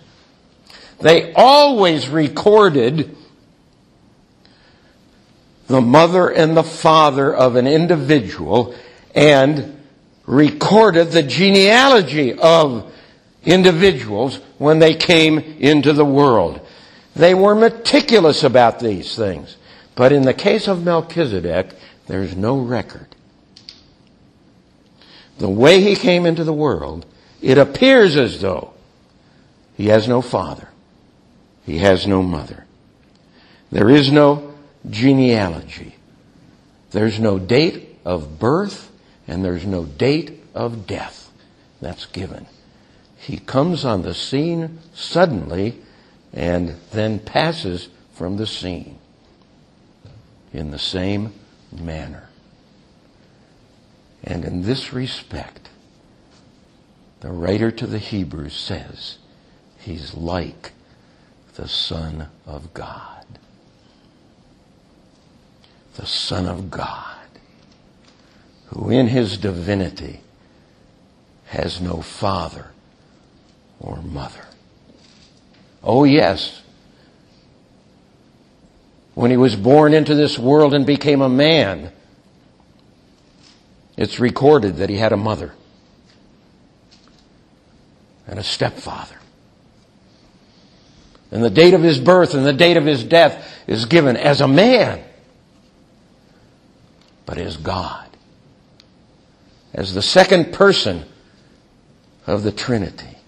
They 1.01 1.35
always 1.35 2.09
recorded 2.09 3.15
the 5.67 5.81
mother 5.81 6.29
and 6.29 6.57
the 6.57 6.63
father 6.63 7.35
of 7.35 7.57
an 7.57 7.67
individual 7.67 8.75
and 9.15 9.81
recorded 10.27 11.11
the 11.11 11.23
genealogy 11.23 12.33
of 12.33 12.93
individuals 13.45 14.41
when 14.59 14.79
they 14.79 14.95
came 14.95 15.39
into 15.39 15.93
the 15.93 16.05
world. 16.05 16.61
They 17.15 17.35
were 17.35 17.55
meticulous 17.55 18.43
about 18.43 18.81
these 18.81 19.15
things. 19.15 19.57
But 19.95 20.13
in 20.13 20.23
the 20.23 20.35
case 20.35 20.67
of 20.67 20.83
Melchizedek, 20.83 21.75
there's 22.07 22.37
no 22.37 22.59
record. 22.59 23.07
The 25.39 25.49
way 25.49 25.81
he 25.81 25.95
came 25.95 26.27
into 26.27 26.45
the 26.45 26.53
world, 26.53 27.07
it 27.41 27.59
appears 27.59 28.17
as 28.17 28.41
though 28.41 28.73
he 29.77 29.89
has 29.89 30.09
no 30.09 30.21
father. 30.21 30.69
He 31.65 31.79
has 31.79 32.07
no 32.07 32.23
mother. 32.23 32.65
There 33.71 33.91
is 33.91 34.11
no 34.11 34.55
genealogy. 34.89 35.97
There's 36.91 37.19
no 37.19 37.39
date 37.39 37.99
of 38.05 38.39
birth 38.39 38.91
and 39.27 39.45
there's 39.45 39.67
no 39.67 39.85
date 39.85 40.43
of 40.55 40.87
death 40.87 41.31
that's 41.81 42.07
given. 42.07 42.47
He 43.17 43.39
comes 43.39 43.85
on 43.85 44.03
the 44.03 44.15
scene 44.15 44.79
suddenly 44.93 45.81
and 46.33 46.77
then 46.93 47.19
passes 47.19 47.89
from 48.13 48.37
the 48.37 48.47
scene 48.47 48.99
in 50.53 50.71
the 50.71 50.79
same 50.79 51.33
manner. 51.73 52.29
And 54.23 54.45
in 54.45 54.63
this 54.63 54.93
respect, 54.93 55.69
the 57.21 57.31
writer 57.31 57.71
to 57.71 57.87
the 57.87 57.99
Hebrews 57.99 58.55
says 58.55 59.19
he's 59.79 60.15
like 60.15 60.73
the 61.55 61.69
Son 61.69 62.29
of 62.47 62.75
God. 62.75 63.25
The 65.97 66.07
Son 66.07 66.47
of 66.47 66.71
God, 66.71 67.14
who 68.75 68.91
in 68.91 69.07
his 69.07 69.39
divinity 69.39 70.21
has 71.47 71.81
no 71.81 72.03
father 72.03 72.73
or 73.79 74.03
mother. 74.03 74.45
Oh, 75.83 76.03
yes. 76.03 76.61
When 79.15 79.31
he 79.31 79.37
was 79.37 79.55
born 79.55 79.95
into 79.95 80.17
this 80.17 80.37
world 80.37 80.75
and 80.75 80.85
became 80.85 81.23
a 81.23 81.29
man, 81.29 81.93
it's 83.97 84.19
recorded 84.19 84.79
that 84.79 84.91
he 84.91 84.97
had 84.97 85.13
a 85.13 85.17
mother 85.17 85.55
and 88.27 88.41
a 88.41 88.43
stepfather. 88.43 89.19
And 91.31 91.45
the 91.45 91.51
date 91.51 91.75
of 91.75 91.83
his 91.83 92.01
birth 92.01 92.35
and 92.35 92.45
the 92.45 92.53
date 92.53 92.77
of 92.77 92.85
his 92.85 93.05
death 93.05 93.63
is 93.69 93.85
given 93.85 94.17
as 94.17 94.41
a 94.41 94.49
man, 94.49 95.05
but 97.25 97.39
as 97.39 97.57
God, 97.57 98.09
as 99.75 99.93
the 99.93 100.03
second 100.03 100.53
person 100.53 101.05
of 102.27 102.43
the 102.45 102.53
Trinity. 102.53 103.19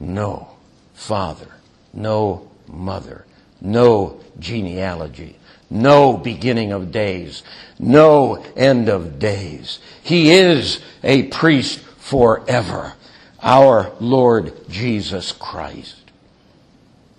No 0.00 0.50
father, 0.92 1.48
no 1.94 2.50
mother, 2.66 3.24
no 3.60 4.20
genealogy, 4.38 5.36
no 5.70 6.16
beginning 6.16 6.72
of 6.72 6.92
days, 6.92 7.42
no 7.78 8.44
end 8.56 8.88
of 8.88 9.18
days. 9.18 9.78
He 10.02 10.32
is 10.32 10.80
a 11.02 11.24
priest 11.24 11.78
forever, 11.78 12.94
our 13.40 13.92
Lord 14.00 14.68
Jesus 14.68 15.32
Christ. 15.32 15.96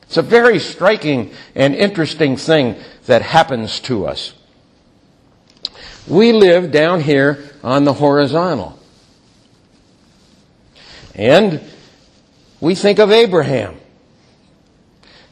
It's 0.03 0.17
a 0.17 0.21
very 0.21 0.59
striking 0.59 1.31
and 1.55 1.75
interesting 1.75 2.37
thing 2.37 2.75
that 3.07 3.21
happens 3.21 3.79
to 3.81 4.05
us. 4.05 4.33
We 6.07 6.31
live 6.31 6.71
down 6.71 7.01
here 7.01 7.43
on 7.63 7.83
the 7.83 7.93
horizontal. 7.93 8.79
And 11.15 11.61
we 12.61 12.75
think 12.75 12.99
of 12.99 13.11
Abraham. 13.11 13.75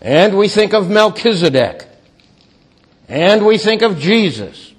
And 0.01 0.37
we 0.37 0.47
think 0.47 0.73
of 0.73 0.89
Melchizedek. 0.89 1.87
And 3.07 3.45
we 3.45 3.57
think 3.57 3.81
of 3.81 3.99
Jesus. 3.99 4.73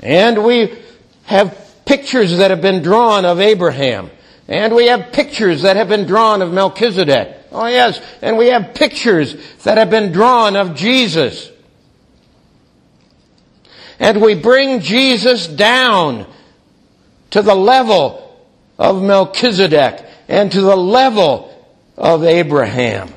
And 0.00 0.44
we 0.44 0.78
have 1.24 1.84
pictures 1.84 2.38
that 2.38 2.50
have 2.50 2.62
been 2.62 2.82
drawn 2.82 3.24
of 3.24 3.40
Abraham. 3.40 4.10
And 4.46 4.74
we 4.74 4.86
have 4.86 5.12
pictures 5.12 5.62
that 5.62 5.76
have 5.76 5.88
been 5.88 6.06
drawn 6.06 6.40
of 6.40 6.52
Melchizedek. 6.52 7.36
Oh 7.52 7.66
yes. 7.66 8.00
And 8.22 8.38
we 8.38 8.48
have 8.48 8.74
pictures 8.74 9.36
that 9.64 9.76
have 9.76 9.90
been 9.90 10.12
drawn 10.12 10.56
of 10.56 10.74
Jesus. 10.74 11.50
And 13.98 14.22
we 14.22 14.34
bring 14.34 14.80
Jesus 14.80 15.46
down 15.46 16.26
to 17.30 17.42
the 17.42 17.54
level 17.54 18.24
of 18.78 19.02
Melchizedek 19.02 20.04
and 20.28 20.52
to 20.52 20.60
the 20.60 20.76
level 20.76 21.54
of 21.96 22.22
Abraham. 22.24 23.12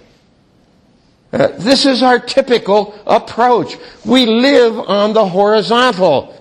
Uh, 1.32 1.48
this 1.58 1.86
is 1.86 2.04
our 2.04 2.20
typical 2.20 3.00
approach. 3.06 3.78
We 4.06 4.26
live 4.26 4.78
on 4.80 5.14
the 5.14 5.26
horizontal. 5.26 6.38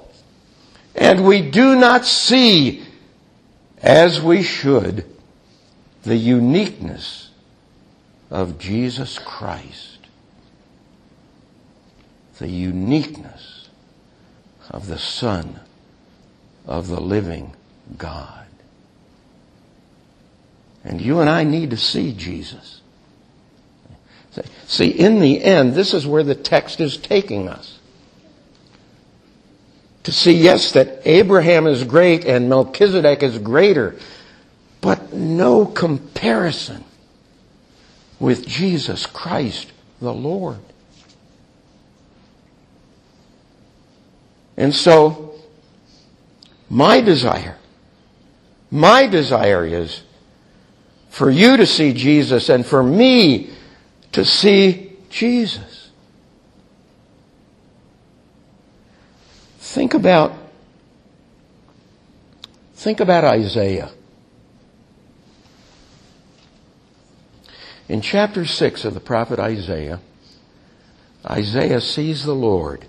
And 0.97 1.25
we 1.25 1.49
do 1.49 1.77
not 1.77 2.05
see, 2.05 2.85
as 3.83 4.21
we 4.21 4.43
should, 4.43 5.05
the 6.03 6.17
uniqueness 6.17 7.31
of 8.31 8.59
Jesus 8.59 9.19
Christ. 9.19 9.99
The 12.39 12.49
uniqueness 12.49 13.50
of 14.71 14.87
the 14.87 14.99
Son 14.99 15.61
of 16.67 16.89
the 16.89 17.01
living 17.01 17.55
God. 17.99 18.47
And 20.85 21.01
you 21.01 21.21
and 21.21 21.29
I 21.29 21.45
need 21.45 21.71
to 21.71 21.77
see 21.77 22.13
Jesus. 22.13 22.81
See, 24.67 24.89
in 24.89 25.19
the 25.19 25.43
end, 25.43 25.75
this 25.75 25.93
is 25.93 26.07
where 26.07 26.23
the 26.23 26.35
text 26.35 26.81
is 26.81 26.97
taking 26.97 27.49
us. 27.49 27.79
To 30.05 30.13
see, 30.13 30.33
yes, 30.33 30.73
that 30.73 31.03
Abraham 31.05 31.67
is 31.67 31.85
great 31.85 32.25
and 32.25 32.49
Melchizedek 32.49 33.23
is 33.23 33.39
greater, 33.39 33.97
but 34.81 35.13
no 35.13 35.67
comparison 35.67 36.85
with 38.19 38.47
Jesus 38.47 39.05
Christ 39.05 39.73
the 40.01 40.15
Lord. 40.15 40.61
And 44.61 44.75
so, 44.75 45.37
my 46.69 47.01
desire, 47.01 47.57
my 48.71 49.07
desire 49.07 49.65
is 49.65 50.03
for 51.09 51.31
you 51.31 51.57
to 51.57 51.65
see 51.65 51.95
Jesus 51.95 52.51
and 52.51 52.67
for 52.67 52.83
me 52.83 53.55
to 54.13 54.23
see 54.23 54.99
Jesus. 55.09 55.89
Think 59.61 59.95
about 59.95 60.35
think 62.75 63.01
about 63.01 63.25
Isaiah. 63.25 63.91
In 67.89 68.03
chapter 68.03 68.45
6 68.45 68.85
of 68.85 68.93
the 68.93 69.01
prophet 69.01 69.39
Isaiah, 69.39 70.01
Isaiah 71.25 71.81
sees 71.81 72.25
the 72.25 72.35
Lord 72.35 72.85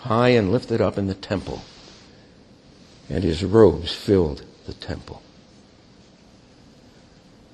high 0.00 0.30
and 0.30 0.52
lifted 0.52 0.80
up 0.80 0.98
in 0.98 1.06
the 1.06 1.14
temple, 1.14 1.62
and 3.08 3.24
his 3.24 3.44
robes 3.44 3.94
filled 3.94 4.44
the 4.66 4.74
temple. 4.74 5.22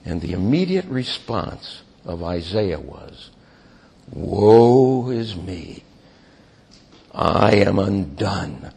And 0.04 0.20
the 0.20 0.32
immediate 0.32 0.86
response 0.86 1.82
of 2.04 2.22
Isaiah 2.22 2.80
was, 2.80 3.30
Woe 4.12 5.10
is 5.10 5.34
me! 5.36 5.82
I 7.12 7.56
am 7.56 7.78
undone 7.78 8.72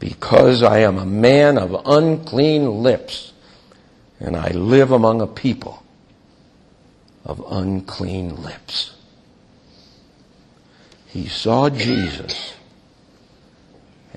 because 0.00 0.62
I 0.62 0.80
am 0.80 0.98
a 0.98 1.06
man 1.06 1.56
of 1.56 1.80
unclean 1.86 2.82
lips 2.82 3.32
and 4.18 4.36
I 4.36 4.50
live 4.50 4.90
among 4.90 5.20
a 5.20 5.26
people 5.26 5.82
of 7.24 7.44
unclean 7.48 8.42
lips. 8.42 8.94
He 11.12 11.28
saw 11.28 11.68
Jesus 11.68 12.54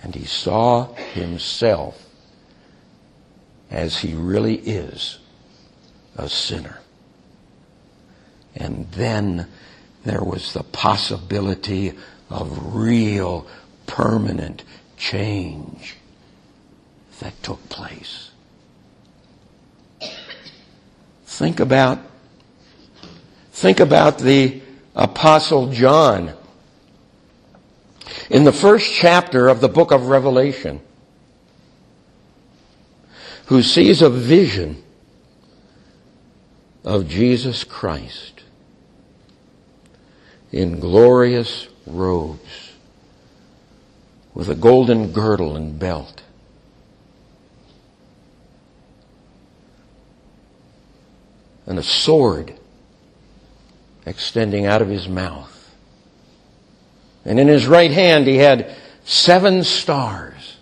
and 0.01 0.15
he 0.15 0.23
saw 0.23 0.93
himself 0.93 2.01
as 3.69 3.97
he 3.97 4.13
really 4.13 4.55
is 4.55 5.19
a 6.15 6.29
sinner. 6.29 6.79
And 8.55 8.89
then 8.91 9.47
there 10.05 10.23
was 10.23 10.53
the 10.53 10.63
possibility 10.63 11.91
of 12.29 12.73
real, 12.73 13.45
permanent 13.87 14.63
change 14.95 15.97
that 17.19 17.43
took 17.43 17.67
place. 17.67 18.31
Think 21.25 21.59
about, 21.59 21.99
think 23.51 23.81
about 23.81 24.19
the 24.19 24.61
apostle 24.95 25.73
John. 25.73 26.33
In 28.29 28.43
the 28.43 28.53
first 28.53 28.91
chapter 28.91 29.47
of 29.47 29.61
the 29.61 29.69
book 29.69 29.91
of 29.91 30.07
Revelation, 30.07 30.81
who 33.47 33.61
sees 33.61 34.01
a 34.01 34.09
vision 34.09 34.83
of 36.83 37.07
Jesus 37.07 37.63
Christ 37.63 38.43
in 40.51 40.79
glorious 40.79 41.67
robes 41.85 42.73
with 44.33 44.49
a 44.49 44.55
golden 44.55 45.11
girdle 45.11 45.55
and 45.55 45.79
belt. 45.79 46.21
And 51.65 51.79
a 51.79 51.83
sword 51.83 52.53
extending 54.05 54.65
out 54.65 54.81
of 54.81 54.89
his 54.89 55.07
mouth. 55.07 55.54
And 57.25 57.39
in 57.39 57.47
his 57.47 57.65
right 57.65 57.91
hand 57.91 58.27
he 58.27 58.37
had 58.37 58.73
seven 59.03 59.63
stars. 59.63 60.57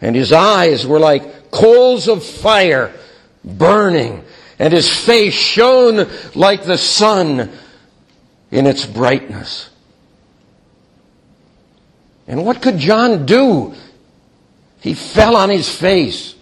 And 0.00 0.14
his 0.14 0.32
eyes 0.32 0.86
were 0.86 1.00
like 1.00 1.50
coals 1.50 2.08
of 2.08 2.24
fire 2.24 2.92
burning, 3.44 4.24
and 4.58 4.72
his 4.72 4.88
face 4.88 5.34
shone 5.34 6.08
like 6.34 6.64
the 6.64 6.78
sun 6.78 7.50
in 8.50 8.66
its 8.66 8.86
brightness. 8.86 9.70
And 12.26 12.44
what 12.44 12.60
could 12.60 12.78
John 12.78 13.26
do? 13.26 13.74
He 14.80 14.94
fell 14.94 15.36
on 15.36 15.48
his 15.50 15.68
face 15.68 16.34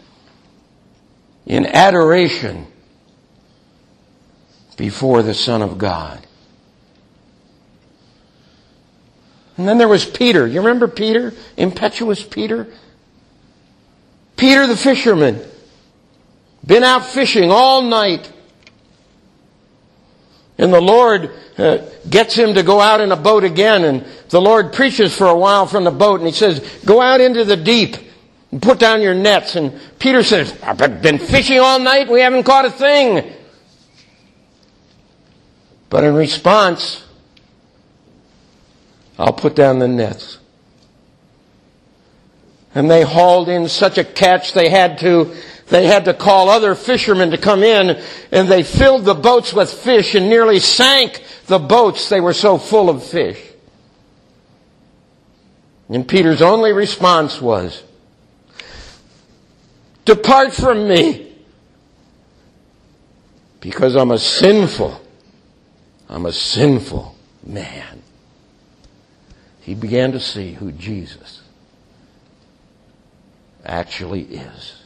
in 1.47 1.67
adoration 1.67 2.67
before 4.77 5.23
the 5.23 5.35
Son 5.35 5.63
of 5.63 5.79
God. 5.79 6.27
And 9.57 9.69
then 9.69 9.79
there 9.79 9.89
was 9.89 10.05
Peter. 10.05 10.47
You 10.47 10.61
remember 10.61 10.89
Peter? 10.89 11.33
Impetuous 11.57 12.23
Peter? 12.23 12.67
Peter 14.37 14.67
the 14.67 14.77
fisherman. 14.77 15.41
Been 16.67 16.83
out 16.83 17.05
fishing 17.05 17.51
all 17.51 17.83
night. 17.83 18.33
And 20.59 20.73
the 20.73 20.81
Lord 20.81 21.31
uh, 21.59 21.79
gets 22.09 22.35
him 22.35 22.55
to 22.55 22.63
go 22.63 22.81
out 22.81 23.01
in 23.01 23.13
a 23.13 23.17
boat 23.17 23.45
again. 23.45 23.85
And 23.85 24.05
the 24.31 24.41
Lord 24.41 24.73
preaches 24.73 25.17
for 25.17 25.27
a 25.27 25.37
while 25.37 25.67
from 25.67 25.85
the 25.85 25.91
boat. 25.91 26.21
And 26.21 26.27
he 26.27 26.33
says, 26.33 26.61
Go 26.85 27.01
out 27.01 27.21
into 27.21 27.45
the 27.45 27.57
deep 27.57 27.97
and 28.51 28.63
put 28.63 28.79
down 28.79 29.03
your 29.03 29.15
nets. 29.15 29.57
And 29.57 29.79
Peter 29.99 30.23
says, 30.23 30.57
I've 30.63 31.03
been 31.03 31.19
fishing 31.19 31.61
all 31.61 31.79
night. 31.79 32.09
We 32.09 32.21
haven't 32.21 32.45
caught 32.45 32.65
a 32.65 32.71
thing. 32.71 33.33
But 35.91 36.05
in 36.05 36.15
response, 36.15 37.05
I'll 39.19 39.33
put 39.33 39.55
down 39.55 39.79
the 39.79 39.89
nets. 39.89 40.39
And 42.75 42.91
they 42.91 43.03
hauled 43.03 43.49
in 43.49 43.69
such 43.69 43.99
a 43.99 44.05
catch 44.05 44.53
they 44.53 44.69
had 44.69 44.99
to, 44.99 45.35
they 45.69 45.87
had 45.87 46.07
to 46.07 46.15
call 46.15 46.49
other 46.49 46.75
fishermen 46.75 47.31
to 47.31 47.39
come 47.39 47.63
in 47.63 48.03
and 48.33 48.49
they 48.49 48.65
filled 48.65 49.05
the 49.05 49.15
boats 49.15 49.53
with 49.53 49.73
fish 49.73 50.15
and 50.15 50.29
nearly 50.29 50.59
sank 50.59 51.23
the 51.47 51.61
boats. 51.61 52.09
They 52.09 52.21
were 52.21 52.33
so 52.33 52.59
full 52.59 52.91
of 52.91 53.05
fish. 53.05 53.41
And 55.89 56.09
Peter's 56.09 56.43
only 56.43 56.73
response 56.73 57.41
was, 57.41 57.83
Depart 60.05 60.53
from 60.53 60.89
me 60.89 61.33
because 63.61 63.95
I'm 63.97 64.11
a 64.11 64.19
sinful 64.19 65.01
I'm 66.09 66.27
a 66.27 66.33
sinful 66.33 67.17
man. 67.45 68.04
He 69.65 69.75
began 69.75 70.13
to 70.13 70.21
see 70.21 70.53
who 70.53 70.73
Jesus 70.73 71.41
actually 73.65 74.23
is. 74.23 74.83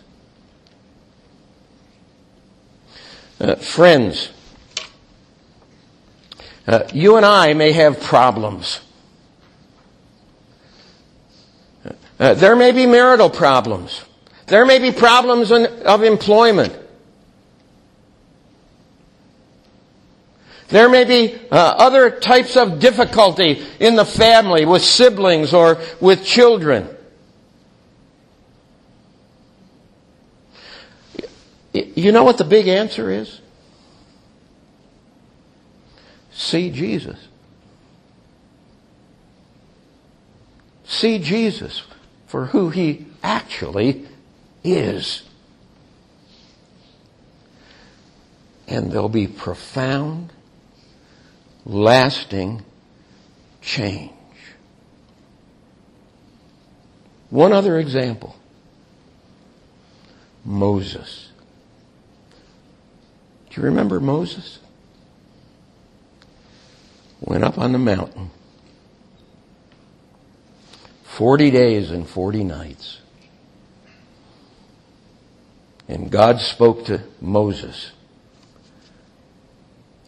Uh, 3.40 3.56
friends, 3.56 4.30
uh, 6.68 6.84
you 6.94 7.16
and 7.16 7.26
I 7.26 7.54
may 7.54 7.72
have 7.72 8.00
problems. 8.00 8.80
Uh, 12.20 12.34
there 12.34 12.54
may 12.54 12.70
be 12.70 12.86
marital 12.86 13.30
problems. 13.30 14.04
There 14.46 14.64
may 14.64 14.78
be 14.78 14.92
problems 14.92 15.50
in, 15.50 15.66
of 15.82 16.04
employment. 16.04 16.72
There 20.68 20.88
may 20.90 21.04
be 21.04 21.34
uh, 21.50 21.56
other 21.56 22.10
types 22.10 22.56
of 22.56 22.78
difficulty 22.78 23.64
in 23.80 23.96
the 23.96 24.04
family 24.04 24.66
with 24.66 24.82
siblings 24.82 25.54
or 25.54 25.78
with 26.00 26.24
children. 26.24 26.88
You 31.72 32.12
know 32.12 32.24
what 32.24 32.38
the 32.38 32.44
big 32.44 32.68
answer 32.68 33.10
is? 33.10 33.40
See 36.32 36.70
Jesus. 36.70 37.18
See 40.84 41.18
Jesus 41.18 41.82
for 42.26 42.46
who 42.46 42.70
he 42.70 43.06
actually 43.22 44.06
is. 44.62 45.22
And 48.66 48.92
there'll 48.92 49.08
be 49.08 49.26
profound 49.26 50.32
lasting 51.68 52.64
change. 53.60 54.10
One 57.30 57.52
other 57.52 57.78
example 57.78 58.34
Moses. 60.44 61.30
Do 63.50 63.60
you 63.60 63.66
remember 63.66 64.00
Moses? 64.00 64.60
Went 67.20 67.44
up 67.44 67.58
on 67.58 67.72
the 67.72 67.78
mountain. 67.78 68.30
40 71.02 71.50
days 71.50 71.90
and 71.90 72.08
40 72.08 72.44
nights. 72.44 73.00
And 75.88 76.10
God 76.10 76.40
spoke 76.40 76.84
to 76.86 77.02
Moses 77.20 77.92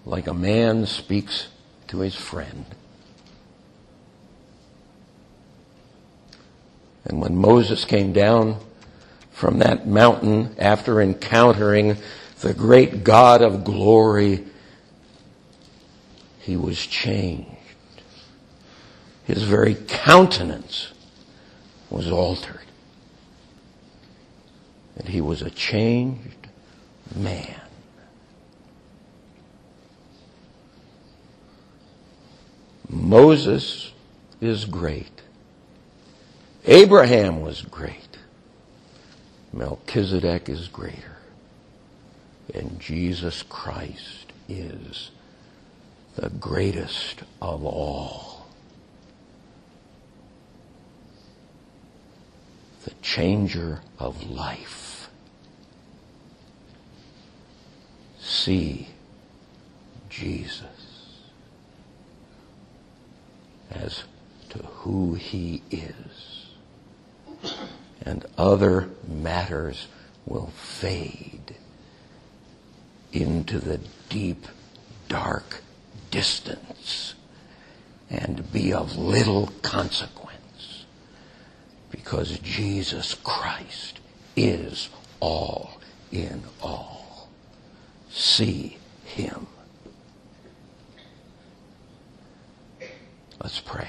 like 0.04 0.26
a 0.26 0.34
man 0.34 0.86
speaks 0.86 1.48
to 1.88 2.00
his 2.00 2.14
friend. 2.14 2.64
And 7.04 7.20
when 7.20 7.36
Moses 7.36 7.84
came 7.84 8.12
down 8.12 8.56
from 9.30 9.58
that 9.58 9.86
mountain 9.86 10.54
after 10.58 11.00
encountering 11.00 11.96
the 12.40 12.54
great 12.54 13.04
God 13.04 13.42
of 13.42 13.64
glory, 13.64 14.44
he 16.40 16.56
was 16.56 16.78
changed. 16.86 17.46
His 19.24 19.42
very 19.42 19.74
countenance 19.74 20.92
was 21.88 22.10
altered. 22.10 22.60
And 24.96 25.08
he 25.08 25.20
was 25.20 25.42
a 25.42 25.50
changed 25.50 26.48
man. 27.14 27.60
Moses 32.92 33.92
is 34.40 34.64
great. 34.64 35.22
Abraham 36.66 37.40
was 37.40 37.62
great. 37.62 38.18
Melchizedek 39.52 40.48
is 40.48 40.66
greater. 40.66 41.18
And 42.52 42.80
Jesus 42.80 43.44
Christ 43.44 44.32
is 44.48 45.12
the 46.16 46.30
greatest 46.30 47.22
of 47.40 47.64
all. 47.64 48.46
The 52.84 52.92
changer 53.02 53.82
of 54.00 54.28
life. 54.28 55.08
See 58.18 58.88
Jesus. 60.08 60.69
As 63.70 64.04
to 64.50 64.58
who 64.58 65.14
he 65.14 65.62
is. 65.70 66.46
And 68.02 68.24
other 68.36 68.88
matters 69.06 69.86
will 70.26 70.48
fade 70.48 71.54
into 73.12 73.58
the 73.58 73.80
deep, 74.08 74.46
dark 75.08 75.62
distance 76.10 77.14
and 78.08 78.50
be 78.52 78.72
of 78.72 78.96
little 78.96 79.48
consequence 79.62 80.84
because 81.90 82.38
Jesus 82.40 83.14
Christ 83.14 84.00
is 84.36 84.88
all 85.20 85.80
in 86.10 86.42
all. 86.62 87.28
See 88.10 88.78
him. 89.04 89.46
Let's 93.42 93.58
pray. 93.58 93.88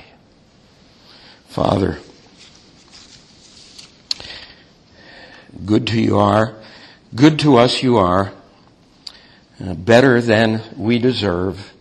Father, 1.50 2.00
good 5.66 5.88
to 5.88 6.00
you 6.00 6.18
are, 6.18 6.56
good 7.14 7.38
to 7.40 7.58
us 7.58 7.84
you 7.84 7.98
are, 7.98 8.32
uh, 9.60 9.74
better 9.74 10.22
than 10.22 10.62
we 10.78 11.00
deserve, 11.00 11.74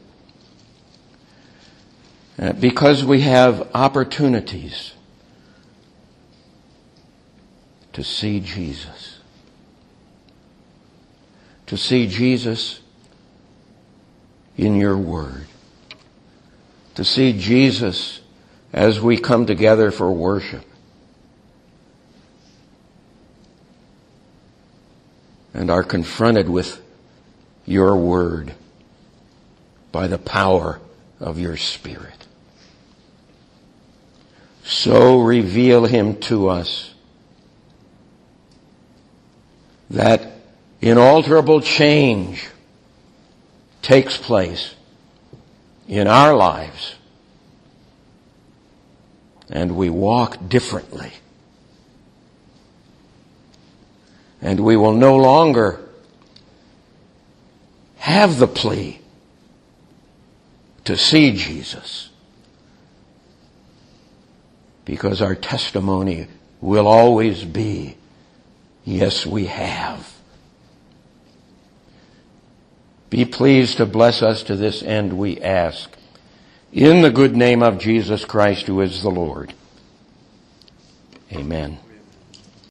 uh, 2.41 2.55
because 2.55 3.05
we 3.05 3.21
have 3.21 3.71
opportunities 3.73 4.95
to 7.93 8.03
see 8.03 8.41
Jesus. 8.41 9.21
To 11.67 11.77
see 11.77 12.09
Jesus 12.09 12.81
in 14.57 14.75
your 14.75 14.99
word 14.99 15.47
to 17.01 17.05
see 17.07 17.33
Jesus 17.33 18.21
as 18.75 19.01
we 19.01 19.17
come 19.17 19.47
together 19.47 19.91
for 19.91 20.13
worship. 20.13 20.63
And 25.55 25.71
are 25.71 25.83
confronted 25.83 26.51
with 26.51 26.79
your 27.65 27.97
word 27.97 28.53
by 29.91 30.09
the 30.09 30.19
power 30.19 30.79
of 31.19 31.39
your 31.39 31.57
spirit. 31.57 32.27
So 34.63 35.23
reveal 35.23 35.87
him 35.87 36.21
to 36.25 36.51
us 36.51 36.93
that 39.89 40.33
inalterable 40.83 41.63
change 41.63 42.47
takes 43.81 44.19
place 44.19 44.75
in 45.91 46.07
our 46.07 46.33
lives 46.33 46.95
and 49.51 49.77
we 49.77 49.91
walk 49.91 50.49
differently. 50.49 51.13
And 54.41 54.61
we 54.61 54.77
will 54.77 54.95
no 54.95 55.17
longer 55.17 55.81
have 57.97 58.39
the 58.39 58.47
plea 58.47 59.01
to 60.85 60.97
see 60.97 61.33
Jesus 61.37 62.11
because 64.85 65.21
our 65.21 65.35
testimony 65.35 66.29
will 66.61 66.87
always 66.87 67.45
be, 67.45 67.97
yes, 68.85 69.27
we 69.27 69.47
have. 69.47 70.20
Be 73.11 73.25
pleased 73.25 73.77
to 73.79 73.87
bless 73.87 74.23
us 74.23 74.45
to 74.45 74.57
this 74.57 74.83
end, 74.83 75.19
we 75.19 75.41
ask. 75.41 75.91
In 76.73 77.03
the 77.03 77.11
good 77.11 77.37
name 77.37 77.63
of 77.63 77.79
Jesus 77.79 78.25
Christ, 78.25 78.67
who 78.67 78.81
is 78.81 79.03
the 79.03 79.11
Lord. 79.11 79.53
Amen. 81.33 81.81